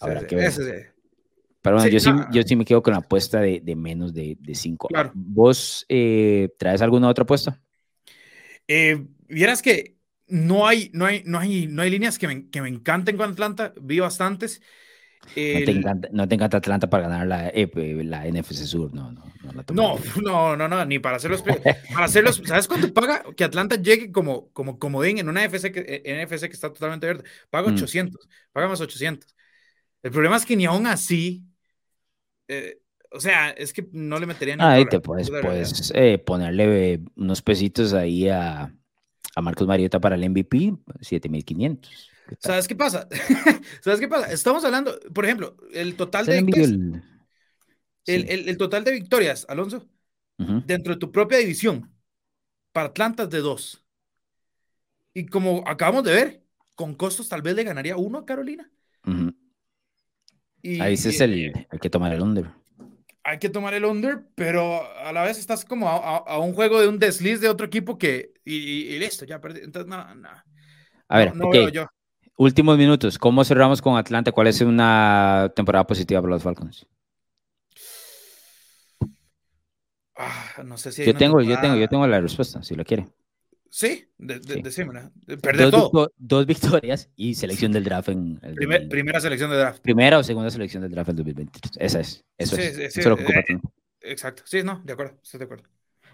habrá 0.00 0.26
que 0.26 0.36
ver. 0.36 0.52
Pero 1.60 1.76
bueno, 1.76 1.90
yo, 1.90 2.00
sí, 2.00 2.10
yo 2.32 2.42
sí 2.44 2.56
me 2.56 2.64
quedo 2.64 2.82
con 2.82 2.92
la 2.92 3.00
apuesta 3.00 3.40
de, 3.40 3.60
de 3.60 3.76
menos 3.76 4.14
de, 4.14 4.38
de 4.40 4.54
cinco. 4.54 4.88
¿Vos 5.12 5.84
eh, 5.88 6.48
traes 6.56 6.80
alguna 6.80 7.08
otra 7.08 7.24
apuesta? 7.24 7.60
Eh, 8.68 9.04
vieras 9.28 9.60
que 9.60 9.96
no 10.28 10.66
hay, 10.66 10.90
no 10.94 11.04
hay, 11.04 11.22
no 11.26 11.38
hay, 11.38 11.66
no 11.66 11.82
hay 11.82 11.90
líneas 11.90 12.18
que 12.18 12.26
me, 12.26 12.48
que 12.48 12.62
me 12.62 12.68
encanten 12.68 13.16
con 13.16 13.32
Atlanta, 13.32 13.74
vi 13.80 13.98
bastantes. 13.98 14.62
No, 16.12 16.26
te 16.28 16.34
encanta, 16.34 16.56
Atlanta 16.56 16.88
para 16.88 17.08
ganar 17.08 17.26
la, 17.26 17.48
eh, 17.48 17.70
la 18.04 18.26
NFC 18.26 18.64
Sur, 18.64 18.92
no, 18.94 19.12
no. 19.12 19.24
No, 19.72 19.98
no, 20.22 20.56
no, 20.56 20.68
no, 20.68 20.84
ni 20.84 20.98
para 20.98 21.16
hacerlos. 21.16 21.42
para 21.92 22.06
hacerlos, 22.06 22.42
¿sabes 22.44 22.66
cuánto 22.66 22.92
paga 22.92 23.24
que 23.36 23.44
Atlanta 23.44 23.76
llegue 23.76 24.10
como, 24.10 24.50
como 24.52 24.78
comodín 24.78 25.18
en 25.18 25.28
una 25.28 25.46
NFC 25.46 25.70
que, 25.72 26.02
eh, 26.04 26.24
NFC 26.24 26.46
que 26.46 26.54
está 26.54 26.72
totalmente 26.72 27.06
verde? 27.06 27.24
Paga 27.50 27.68
800, 27.68 28.26
mm. 28.26 28.28
paga 28.52 28.68
más 28.68 28.80
800. 28.80 29.34
El 30.02 30.10
problema 30.10 30.36
es 30.36 30.46
que 30.46 30.56
ni 30.56 30.66
aún 30.66 30.86
así, 30.86 31.44
eh, 32.46 32.80
o 33.10 33.20
sea, 33.20 33.50
es 33.50 33.72
que 33.72 33.86
no 33.92 34.18
le 34.18 34.26
metería 34.26 34.56
ni 34.56 34.62
Ahí 34.62 34.86
te 34.86 35.00
puedes, 35.00 35.30
puedes 35.30 35.92
ponerle 36.24 37.00
unos 37.16 37.42
pesitos 37.42 37.92
ahí 37.92 38.28
a, 38.28 38.72
a 39.34 39.42
Marcos 39.42 39.66
Mariota 39.66 40.00
para 40.00 40.14
el 40.16 40.28
MVP, 40.28 40.74
7500. 41.00 42.10
¿Sabes 42.38 42.68
qué 42.68 42.76
pasa? 42.76 43.08
¿Sabes 43.80 44.00
qué 44.00 44.08
pasa? 44.08 44.32
Estamos 44.32 44.64
hablando, 44.64 44.98
por 45.14 45.24
ejemplo, 45.24 45.56
el 45.72 45.96
total 45.96 46.26
de 46.26 46.38
el, 48.06 48.56
total 48.56 48.84
de 48.84 48.92
victorias, 48.92 49.46
Alonso, 49.48 49.86
dentro 50.36 50.94
de 50.94 50.98
tu 50.98 51.12
propia 51.12 51.38
división, 51.38 51.92
para 52.72 52.88
Atlanta 52.88 53.26
de 53.26 53.38
dos. 53.38 53.84
Y 55.12 55.26
como 55.26 55.64
acabamos 55.66 56.04
de 56.04 56.12
ver, 56.12 56.42
con 56.74 56.94
costos 56.94 57.28
tal 57.28 57.42
vez 57.42 57.54
le 57.54 57.64
ganaría 57.64 57.96
uno 57.96 58.18
a 58.18 58.26
Carolina. 58.26 58.70
y, 60.62 60.80
Ahí 60.80 60.94
es 60.94 61.20
el, 61.20 61.52
hay 61.68 61.78
que 61.78 61.90
tomar 61.90 62.12
el 62.12 62.22
under. 62.22 62.50
Hay 63.24 63.38
que 63.38 63.50
tomar 63.50 63.74
el 63.74 63.84
under, 63.84 64.24
pero 64.34 64.80
a 64.96 65.12
la 65.12 65.22
vez 65.22 65.38
estás 65.38 65.64
como 65.64 65.88
a, 65.88 66.38
un 66.38 66.54
juego 66.54 66.80
de 66.80 66.88
un 66.88 66.98
desliz 66.98 67.40
de 67.40 67.48
otro 67.48 67.66
equipo 67.66 67.98
que, 67.98 68.32
y, 68.44 68.98
listo, 68.98 69.26
ya 69.26 69.40
perdí. 69.40 69.60
Entonces, 69.60 69.88
no, 69.88 70.14
no. 70.14 70.30
A 71.08 71.18
ver, 71.18 71.34
no, 71.34 71.68
yo. 71.68 71.86
Últimos 72.40 72.78
minutos, 72.78 73.18
¿cómo 73.18 73.44
cerramos 73.44 73.82
con 73.82 73.96
Atlanta? 73.96 74.30
¿Cuál 74.30 74.46
es 74.46 74.60
una 74.60 75.52
temporada 75.56 75.84
positiva 75.84 76.20
para 76.20 76.34
los 76.34 76.42
Falcons? 76.44 76.86
Ah, 80.14 80.62
no 80.64 80.78
sé 80.78 80.92
si 80.92 81.04
yo 81.04 81.16
tengo, 81.16 81.42
yo 81.42 81.60
tengo, 81.60 81.74
yo 81.74 81.88
tengo 81.88 82.06
la 82.06 82.20
respuesta, 82.20 82.62
si 82.62 82.76
lo 82.76 82.84
quiere. 82.84 83.08
Sí, 83.68 84.08
de, 84.18 84.38
Perder 85.42 85.70
dos, 85.72 85.90
todo. 85.90 86.12
dos 86.16 86.46
victorias 86.46 87.10
y 87.16 87.34
selección 87.34 87.72
del 87.72 87.82
draft 87.82 88.10
en 88.10 88.38
el 88.42 88.88
primera 88.88 89.20
selección 89.20 89.50
de 89.50 89.56
draft. 89.56 89.82
Primera 89.82 90.18
o 90.18 90.22
segunda 90.22 90.50
selección 90.50 90.84
del 90.84 90.92
draft 90.92 91.10
en 91.10 91.16
2023. 91.16 91.72
Esa 91.80 91.98
es. 91.98 92.24
Eso 92.38 92.56
es. 92.56 92.78
eso 92.78 93.00
es 93.00 93.06
lo 93.06 93.16
que 93.16 93.24
ocupa 93.24 93.40
eh, 93.40 93.60
Exacto. 94.02 94.44
Sí, 94.46 94.62
no, 94.62 94.80
de 94.84 94.92
acuerdo, 94.92 95.18
estoy 95.24 95.38
de 95.38 95.44
acuerdo. 95.44 95.64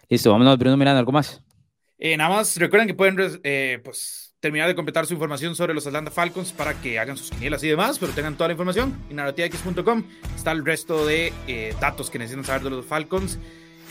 Listo, 0.09 0.31
vámonos, 0.31 0.57
Bruno 0.57 0.79
Miranda, 0.79 1.01
¿algo 1.01 1.13
más? 1.13 1.43
Eh, 1.99 2.17
nada 2.17 2.31
más 2.31 2.57
recuerden 2.57 2.89
que 2.89 2.95
pueden 2.95 3.19
eh, 3.43 3.79
pues 3.85 4.34
terminar 4.45 4.69
de 4.69 4.75
completar 4.75 5.07
su 5.07 5.15
información 5.15 5.57
sobre 5.57 5.73
los 5.73 5.87
Atlanta 5.87 6.11
Falcons 6.11 6.53
para 6.53 6.75
que 6.75 6.99
hagan 6.99 7.17
sus 7.17 7.31
quinielas 7.31 7.65
y 7.65 7.69
demás, 7.69 7.99
pero 7.99 8.13
tengan 8.13 8.35
toda 8.35 8.49
la 8.49 8.53
información 8.53 8.95
en 9.09 9.17
narrativax.com. 9.17 10.05
Está 10.37 10.53
el 10.53 10.67
resto 10.67 11.07
de 11.07 11.33
eh, 11.47 11.75
datos 11.81 12.11
que 12.11 12.19
necesitan 12.19 12.45
saber 12.45 12.63
de 12.65 12.69
los 12.69 12.85
Falcons. 12.85 13.39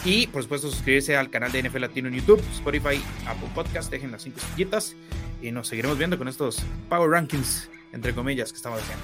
Y 0.05 0.27
por 0.27 0.43
supuesto, 0.43 0.69
suscribirse 0.69 1.17
al 1.17 1.31
canal 1.31 1.51
de 1.51 1.63
NFL 1.63 1.79
Latino 1.79 2.07
en 2.07 2.13
YouTube, 2.13 2.39
Spotify, 2.51 3.01
Apple 3.25 3.49
Podcast. 3.55 3.89
Dejen 3.89 4.11
las 4.11 4.21
cinco 4.21 4.37
estrellitas 4.37 4.95
y 5.41 5.49
nos 5.49 5.69
seguiremos 5.69 5.97
viendo 5.97 6.19
con 6.19 6.27
estos 6.27 6.61
Power 6.87 7.09
Rankings, 7.09 7.71
entre 7.91 8.13
comillas, 8.13 8.51
que 8.51 8.57
estamos 8.57 8.79
haciendo. 8.79 9.03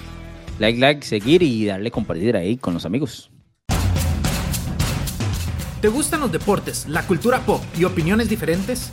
Like, 0.60 0.78
like, 0.78 1.04
seguir 1.04 1.42
y 1.42 1.66
darle 1.66 1.90
compartir 1.90 2.36
ahí 2.36 2.58
con 2.58 2.74
los 2.74 2.86
amigos. 2.86 3.32
¿Te 5.80 5.88
gustan 5.88 6.20
los 6.20 6.30
deportes, 6.30 6.86
la 6.86 7.04
cultura 7.04 7.40
pop 7.40 7.60
y 7.76 7.82
opiniones 7.82 8.28
diferentes? 8.28 8.92